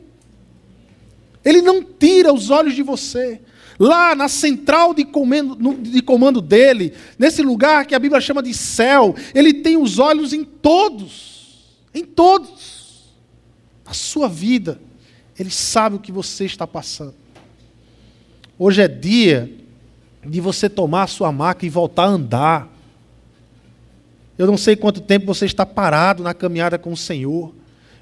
Ele 1.44 1.60
não 1.60 1.82
tira 1.82 2.32
os 2.32 2.48
olhos 2.48 2.76
de 2.76 2.82
você 2.84 3.40
lá 3.78 4.14
na 4.14 4.28
central 4.28 4.94
de 4.94 5.04
comando, 5.04 5.74
de 5.74 6.02
comando 6.02 6.40
dele, 6.40 6.92
nesse 7.18 7.42
lugar 7.42 7.86
que 7.86 7.94
a 7.94 7.98
Bíblia 7.98 8.20
chama 8.20 8.42
de 8.42 8.54
céu, 8.54 9.14
ele 9.34 9.54
tem 9.54 9.76
os 9.76 9.98
olhos 9.98 10.32
em 10.32 10.44
todos, 10.44 11.64
em 11.94 12.04
todos, 12.04 13.12
a 13.84 13.92
sua 13.92 14.28
vida, 14.28 14.80
ele 15.38 15.50
sabe 15.50 15.96
o 15.96 16.00
que 16.00 16.12
você 16.12 16.44
está 16.44 16.66
passando. 16.66 17.14
Hoje 18.58 18.82
é 18.82 18.88
dia 18.88 19.52
de 20.24 20.40
você 20.40 20.68
tomar 20.68 21.02
a 21.02 21.08
sua 21.08 21.30
maca 21.32 21.66
e 21.66 21.68
voltar 21.68 22.04
a 22.04 22.08
andar. 22.08 22.68
Eu 24.38 24.46
não 24.46 24.56
sei 24.56 24.76
quanto 24.76 25.00
tempo 25.00 25.26
você 25.26 25.44
está 25.44 25.66
parado 25.66 26.22
na 26.22 26.32
caminhada 26.32 26.78
com 26.78 26.92
o 26.92 26.96
Senhor. 26.96 27.52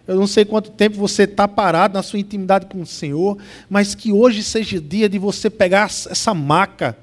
Eu 0.07 0.17
não 0.17 0.27
sei 0.27 0.45
quanto 0.45 0.71
tempo 0.71 0.97
você 0.97 1.23
está 1.23 1.47
parado 1.47 1.95
na 1.95 2.03
sua 2.03 2.19
intimidade 2.19 2.67
com 2.67 2.83
o 2.83 2.87
Senhor, 2.87 3.39
mas 3.71 3.95
que 3.95 4.13
hoje 4.13 4.43
seja 4.43 4.81
dia 4.81 5.09
de 5.09 5.19
você 5.19 5.49
pegar 5.49 5.85
essa 5.85 6.35
maca, 6.35 6.97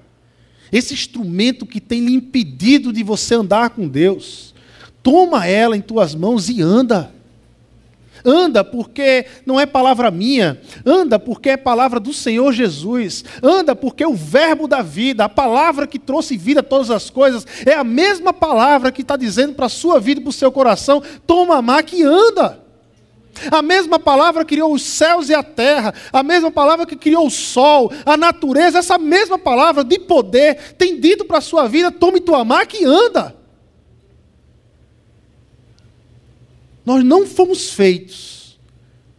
esse 0.71 0.93
instrumento 0.93 1.65
que 1.65 1.79
tem 1.79 2.01
lhe 2.01 2.13
impedido 2.13 2.91
de 2.91 3.01
você 3.01 3.35
andar 3.35 3.69
com 3.69 3.87
Deus. 3.87 4.53
Toma 5.01 5.47
ela 5.47 5.77
em 5.77 5.81
tuas 5.81 6.13
mãos 6.13 6.49
e 6.49 6.61
anda. 6.61 7.13
Anda 8.25 8.65
porque 8.65 9.25
não 9.45 9.57
é 9.57 9.65
palavra 9.65 10.11
minha, 10.11 10.59
anda 10.85 11.17
porque 11.17 11.51
é 11.51 11.57
palavra 11.57 12.01
do 12.01 12.13
Senhor 12.13 12.51
Jesus, 12.51 13.23
anda 13.41 13.73
porque 13.73 14.05
o 14.05 14.13
Verbo 14.13 14.67
da 14.67 14.81
vida, 14.81 15.23
a 15.23 15.29
palavra 15.29 15.87
que 15.87 15.97
trouxe 15.97 16.35
vida 16.35 16.59
a 16.59 16.63
todas 16.63 16.91
as 16.91 17.09
coisas, 17.09 17.47
é 17.65 17.73
a 17.73 17.83
mesma 17.83 18.33
palavra 18.33 18.91
que 18.91 19.03
está 19.03 19.15
dizendo 19.15 19.53
para 19.53 19.67
a 19.67 19.69
sua 19.69 20.01
vida 20.01 20.19
e 20.19 20.23
para 20.23 20.31
o 20.31 20.33
seu 20.33 20.51
coração: 20.51 21.01
toma 21.25 21.55
a 21.55 21.61
maca 21.61 21.95
e 21.95 22.03
anda. 22.03 22.68
A 23.51 23.61
mesma 23.61 23.99
palavra 23.99 24.43
criou 24.43 24.73
os 24.73 24.81
céus 24.81 25.29
e 25.29 25.33
a 25.33 25.43
terra, 25.43 25.93
a 26.11 26.21
mesma 26.21 26.51
palavra 26.51 26.85
que 26.85 26.95
criou 26.95 27.27
o 27.27 27.31
sol, 27.31 27.91
a 28.05 28.17
natureza, 28.17 28.79
essa 28.79 28.97
mesma 28.97 29.37
palavra 29.37 29.83
de 29.83 29.97
poder 29.99 30.73
tem 30.77 30.99
dito 30.99 31.23
para 31.25 31.37
a 31.37 31.41
sua 31.41 31.67
vida: 31.67 31.91
tome 31.91 32.19
tua 32.19 32.43
maca 32.43 32.75
e 32.75 32.83
anda. 32.83 33.35
Nós 36.85 37.03
não 37.03 37.25
fomos 37.25 37.69
feitos 37.71 38.59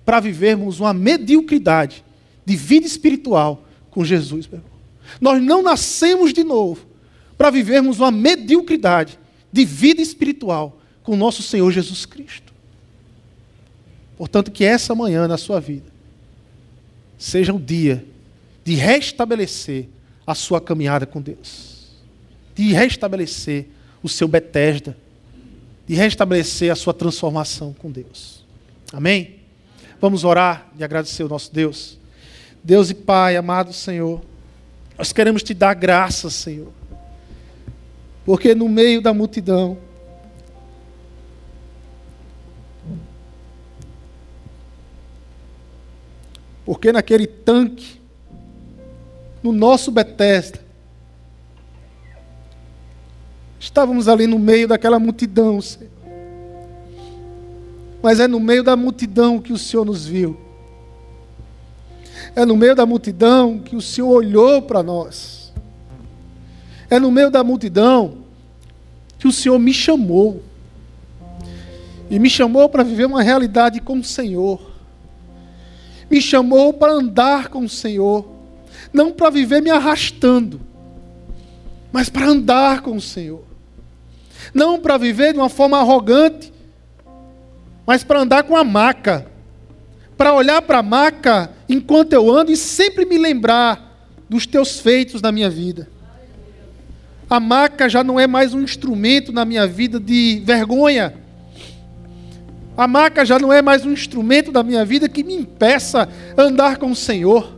para 0.04 0.18
vivermos 0.18 0.80
uma 0.80 0.92
mediocridade 0.92 2.04
de 2.44 2.56
vida 2.56 2.86
espiritual 2.86 3.64
com 3.90 4.04
Jesus. 4.04 4.46
Meu 4.48 4.58
irmão. 4.58 4.70
Nós 5.20 5.42
não 5.42 5.62
nascemos 5.62 6.32
de 6.32 6.44
novo 6.44 6.86
para 7.38 7.50
vivermos 7.50 8.00
uma 8.00 8.10
mediocridade 8.10 9.18
de 9.52 9.64
vida 9.64 10.02
espiritual 10.02 10.80
com 11.02 11.12
o 11.12 11.16
nosso 11.16 11.42
Senhor 11.42 11.70
Jesus 11.70 12.04
Cristo. 12.04 12.49
Portanto, 14.20 14.50
que 14.50 14.66
essa 14.66 14.94
manhã 14.94 15.26
na 15.26 15.38
sua 15.38 15.58
vida 15.58 15.86
seja 17.16 17.54
o 17.54 17.58
dia 17.58 18.04
de 18.62 18.74
restabelecer 18.74 19.88
a 20.26 20.34
sua 20.34 20.60
caminhada 20.60 21.06
com 21.06 21.22
Deus, 21.22 21.86
de 22.54 22.70
restabelecer 22.74 23.68
o 24.02 24.10
seu 24.10 24.28
Betesda, 24.28 24.94
de 25.86 25.94
restabelecer 25.94 26.70
a 26.70 26.76
sua 26.76 26.92
transformação 26.92 27.72
com 27.72 27.90
Deus. 27.90 28.44
Amém? 28.92 29.36
Vamos 29.98 30.22
orar 30.22 30.70
e 30.78 30.84
agradecer 30.84 31.24
o 31.24 31.28
nosso 31.28 31.50
Deus. 31.50 31.98
Deus 32.62 32.90
e 32.90 32.94
Pai, 32.94 33.38
amado 33.38 33.72
Senhor, 33.72 34.20
nós 34.98 35.14
queremos 35.14 35.42
te 35.42 35.54
dar 35.54 35.72
graças, 35.72 36.34
Senhor, 36.34 36.70
porque 38.26 38.54
no 38.54 38.68
meio 38.68 39.00
da 39.00 39.14
multidão, 39.14 39.78
Porque 46.70 46.92
naquele 46.92 47.26
tanque, 47.26 48.00
no 49.42 49.50
nosso 49.50 49.90
Betesda, 49.90 50.60
estávamos 53.58 54.06
ali 54.06 54.28
no 54.28 54.38
meio 54.38 54.68
daquela 54.68 54.96
multidão, 54.96 55.60
Senhor. 55.60 55.90
Mas 58.00 58.20
é 58.20 58.28
no 58.28 58.38
meio 58.38 58.62
da 58.62 58.76
multidão 58.76 59.40
que 59.40 59.52
o 59.52 59.58
Senhor 59.58 59.84
nos 59.84 60.06
viu. 60.06 60.38
É 62.36 62.46
no 62.46 62.56
meio 62.56 62.76
da 62.76 62.86
multidão 62.86 63.58
que 63.58 63.74
o 63.74 63.82
Senhor 63.82 64.08
olhou 64.08 64.62
para 64.62 64.80
nós. 64.80 65.52
É 66.88 67.00
no 67.00 67.10
meio 67.10 67.32
da 67.32 67.42
multidão 67.42 68.18
que 69.18 69.26
o 69.26 69.32
Senhor 69.32 69.58
me 69.58 69.74
chamou. 69.74 70.40
E 72.08 72.16
me 72.20 72.30
chamou 72.30 72.68
para 72.68 72.84
viver 72.84 73.06
uma 73.06 73.24
realidade 73.24 73.80
com 73.80 73.98
o 73.98 74.04
Senhor 74.04 74.69
me 76.10 76.20
chamou 76.20 76.72
para 76.72 76.92
andar 76.92 77.48
com 77.48 77.60
o 77.60 77.68
Senhor, 77.68 78.26
não 78.92 79.12
para 79.12 79.30
viver 79.30 79.62
me 79.62 79.70
arrastando, 79.70 80.60
mas 81.92 82.08
para 82.08 82.26
andar 82.26 82.82
com 82.82 82.96
o 82.96 83.00
Senhor. 83.00 83.44
Não 84.52 84.80
para 84.80 84.98
viver 84.98 85.32
de 85.32 85.38
uma 85.38 85.48
forma 85.48 85.78
arrogante, 85.78 86.52
mas 87.86 88.02
para 88.02 88.20
andar 88.20 88.44
com 88.44 88.56
a 88.56 88.64
maca. 88.64 89.26
Para 90.16 90.34
olhar 90.34 90.60
para 90.62 90.78
a 90.78 90.82
maca 90.82 91.50
enquanto 91.68 92.12
eu 92.12 92.30
ando 92.30 92.50
e 92.50 92.56
sempre 92.56 93.04
me 93.04 93.16
lembrar 93.16 94.08
dos 94.28 94.46
teus 94.46 94.78
feitos 94.78 95.22
na 95.22 95.32
minha 95.32 95.48
vida. 95.48 95.88
A 97.28 97.38
maca 97.38 97.88
já 97.88 98.02
não 98.02 98.18
é 98.18 98.26
mais 98.26 98.52
um 98.52 98.60
instrumento 98.60 99.32
na 99.32 99.44
minha 99.44 99.66
vida 99.66 100.00
de 100.00 100.42
vergonha. 100.44 101.14
A 102.80 102.88
maca 102.88 103.26
já 103.26 103.38
não 103.38 103.52
é 103.52 103.60
mais 103.60 103.84
um 103.84 103.92
instrumento 103.92 104.50
da 104.50 104.62
minha 104.62 104.86
vida 104.86 105.06
que 105.06 105.22
me 105.22 105.34
impeça 105.34 106.08
andar 106.34 106.78
com 106.78 106.90
o 106.90 106.96
Senhor. 106.96 107.54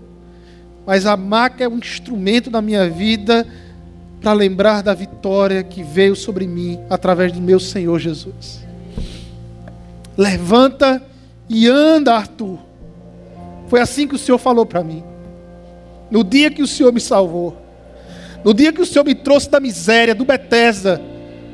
Mas 0.85 1.07
a 1.07 1.17
maca 1.17 1.63
é 1.63 1.69
um 1.69 1.79
instrumento 1.79 2.51
da 2.51 2.61
minha 2.61 2.91
vida 2.91 3.47
para 4.21 4.33
lembrar 4.33 4.83
da 4.83 4.93
vitória 4.93 5.63
que 5.63 5.81
veio 5.81 6.17
sobre 6.17 6.49
mim 6.49 6.81
através 6.91 7.31
do 7.31 7.41
meu 7.41 7.61
Senhor 7.61 8.01
Jesus. 8.01 8.65
Levanta 10.17 11.01
e 11.49 11.69
anda, 11.69 12.15
Arthur. 12.15 12.59
Foi 13.69 13.81
assim 13.81 14.09
que 14.09 14.17
o 14.17 14.19
Senhor 14.19 14.39
falou 14.39 14.67
para 14.67 14.83
mim. 14.83 15.05
No 16.11 16.25
dia 16.25 16.51
que 16.51 16.63
o 16.63 16.67
Senhor 16.67 16.93
me 16.93 17.01
salvou. 17.01 17.57
No 18.45 18.53
dia 18.53 18.73
que 18.73 18.83
o 18.83 18.87
Senhor 18.87 19.05
me 19.05 19.15
trouxe 19.15 19.49
da 19.49 19.61
miséria, 19.61 20.17
do 20.17 20.25
Betesda. 20.25 21.01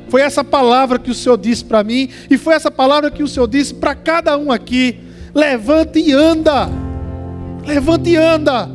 Foi 0.09 0.21
essa 0.21 0.43
palavra 0.43 0.97
que 0.99 1.11
o 1.11 1.15
Senhor 1.15 1.37
disse 1.37 1.63
para 1.63 1.83
mim. 1.83 2.09
E 2.29 2.37
foi 2.37 2.55
essa 2.55 2.71
palavra 2.71 3.11
que 3.11 3.23
o 3.23 3.27
Senhor 3.27 3.47
disse 3.47 3.73
para 3.73 3.95
cada 3.95 4.37
um 4.37 4.51
aqui. 4.51 4.99
Levanta 5.33 5.99
e 5.99 6.11
anda. 6.11 6.69
Levanta 7.65 8.09
e 8.09 8.15
anda. 8.15 8.69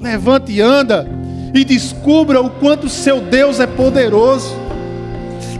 Levanta 0.00 0.52
e 0.52 0.60
anda 0.60 1.20
e 1.54 1.64
descubra 1.64 2.40
o 2.40 2.50
quanto 2.50 2.88
seu 2.88 3.20
Deus 3.20 3.60
é 3.60 3.66
poderoso. 3.66 4.54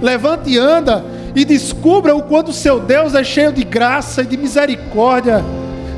Levante 0.00 0.50
e 0.50 0.58
anda 0.58 1.04
e 1.34 1.44
descubra 1.44 2.14
o 2.14 2.22
quanto 2.22 2.52
seu 2.52 2.80
Deus 2.80 3.14
é 3.14 3.22
cheio 3.22 3.52
de 3.52 3.64
graça 3.64 4.22
e 4.22 4.26
de 4.26 4.36
misericórdia. 4.36 5.44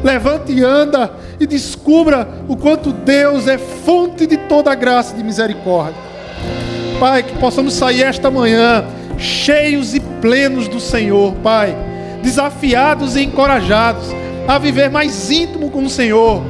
Levante 0.02 0.52
e 0.52 0.62
anda 0.62 1.12
e 1.38 1.46
descubra 1.46 2.28
o 2.48 2.56
quanto 2.56 2.92
Deus 2.92 3.46
é 3.46 3.58
fonte 3.58 4.26
de 4.26 4.36
toda 4.36 4.74
graça 4.74 5.14
e 5.14 5.18
de 5.18 5.24
misericórdia. 5.24 6.11
Pai, 7.02 7.24
que 7.24 7.36
possamos 7.38 7.74
sair 7.74 8.04
esta 8.04 8.30
manhã 8.30 8.84
cheios 9.18 9.92
e 9.92 9.98
plenos 9.98 10.68
do 10.68 10.78
Senhor, 10.78 11.34
Pai, 11.42 11.76
desafiados 12.22 13.16
e 13.16 13.24
encorajados 13.24 14.06
a 14.46 14.56
viver 14.56 14.88
mais 14.88 15.28
íntimo 15.28 15.68
com 15.68 15.82
o 15.82 15.90
Senhor, 15.90 16.40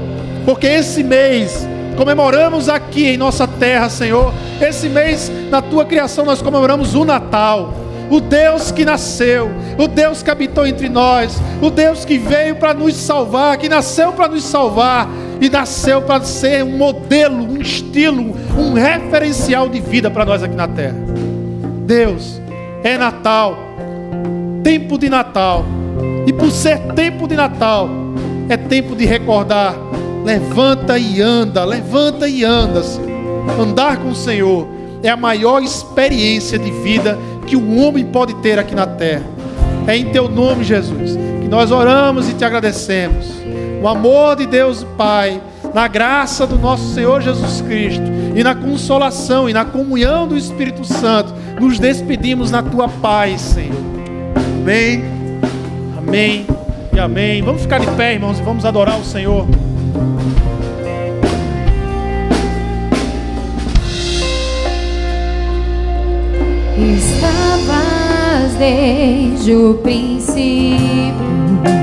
porque 0.44 0.66
esse 0.66 1.02
mês 1.02 1.66
comemoramos 1.96 2.68
aqui 2.68 3.06
em 3.06 3.16
nossa 3.16 3.48
terra, 3.48 3.88
Senhor. 3.88 4.30
Esse 4.60 4.90
mês, 4.90 5.32
na 5.50 5.62
tua 5.62 5.86
criação, 5.86 6.26
nós 6.26 6.42
comemoramos 6.42 6.94
o 6.94 7.02
Natal. 7.02 7.72
O 8.10 8.20
Deus 8.20 8.70
que 8.70 8.84
nasceu, 8.84 9.50
o 9.78 9.88
Deus 9.88 10.22
que 10.22 10.30
habitou 10.30 10.66
entre 10.66 10.90
nós, 10.90 11.40
o 11.62 11.70
Deus 11.70 12.04
que 12.04 12.18
veio 12.18 12.56
para 12.56 12.74
nos 12.74 12.94
salvar, 12.94 13.56
que 13.56 13.70
nasceu 13.70 14.12
para 14.12 14.28
nos 14.28 14.44
salvar 14.44 15.08
e 15.42 15.50
nasceu 15.50 16.00
para 16.00 16.24
ser 16.24 16.64
um 16.64 16.78
modelo, 16.78 17.42
um 17.42 17.60
estilo, 17.60 18.34
um 18.56 18.72
referencial 18.72 19.68
de 19.68 19.80
vida 19.80 20.10
para 20.10 20.24
nós 20.24 20.42
aqui 20.42 20.54
na 20.54 20.68
terra. 20.68 20.96
Deus, 21.84 22.40
é 22.82 22.96
Natal, 22.96 23.58
tempo 24.62 24.96
de 24.96 25.10
Natal, 25.10 25.66
e 26.26 26.32
por 26.32 26.50
ser 26.50 26.78
tempo 26.94 27.28
de 27.28 27.36
Natal, 27.36 27.90
é 28.48 28.56
tempo 28.56 28.96
de 28.96 29.04
recordar 29.04 29.74
Levanta 30.24 30.98
e 30.98 31.20
anda, 31.20 31.64
levanta 31.64 32.28
e 32.28 32.44
anda, 32.44 32.82
Senhor. 32.82 33.10
Andar 33.60 33.96
com 33.96 34.10
o 34.10 34.14
Senhor 34.14 34.68
é 35.02 35.08
a 35.08 35.16
maior 35.16 35.62
experiência 35.62 36.58
de 36.58 36.70
vida 36.70 37.18
que 37.46 37.56
o 37.56 37.76
homem 37.76 38.04
pode 38.04 38.34
ter 38.36 38.58
aqui 38.58 38.74
na 38.74 38.86
terra. 38.86 39.24
É 39.86 39.96
em 39.96 40.06
teu 40.06 40.28
nome, 40.28 40.62
Jesus, 40.62 41.16
que 41.40 41.48
nós 41.48 41.72
oramos 41.72 42.28
e 42.28 42.34
te 42.34 42.44
agradecemos. 42.44 43.26
O 43.82 43.88
amor 43.88 44.36
de 44.36 44.46
Deus 44.46 44.86
Pai, 44.96 45.42
na 45.74 45.88
graça 45.88 46.46
do 46.46 46.56
nosso 46.56 46.94
Senhor 46.94 47.20
Jesus 47.20 47.60
Cristo 47.62 48.04
e 48.32 48.44
na 48.44 48.54
consolação 48.54 49.50
e 49.50 49.52
na 49.52 49.64
comunhão 49.64 50.28
do 50.28 50.36
Espírito 50.36 50.84
Santo, 50.84 51.34
nos 51.60 51.80
despedimos 51.80 52.48
na 52.48 52.62
tua 52.62 52.88
paz, 52.88 53.40
Senhor. 53.40 53.74
Amém. 54.60 55.02
Amém 55.98 56.46
e 56.94 57.00
amém. 57.00 57.42
Vamos 57.42 57.62
ficar 57.62 57.80
de 57.80 57.90
pé, 57.96 58.14
irmãos, 58.14 58.38
e 58.38 58.42
vamos 58.42 58.64
adorar 58.64 59.00
o 59.00 59.04
Senhor. 59.04 59.48
Estavas 66.78 68.54
desde 68.60 69.56
o 69.56 69.74
princípio 69.74 71.81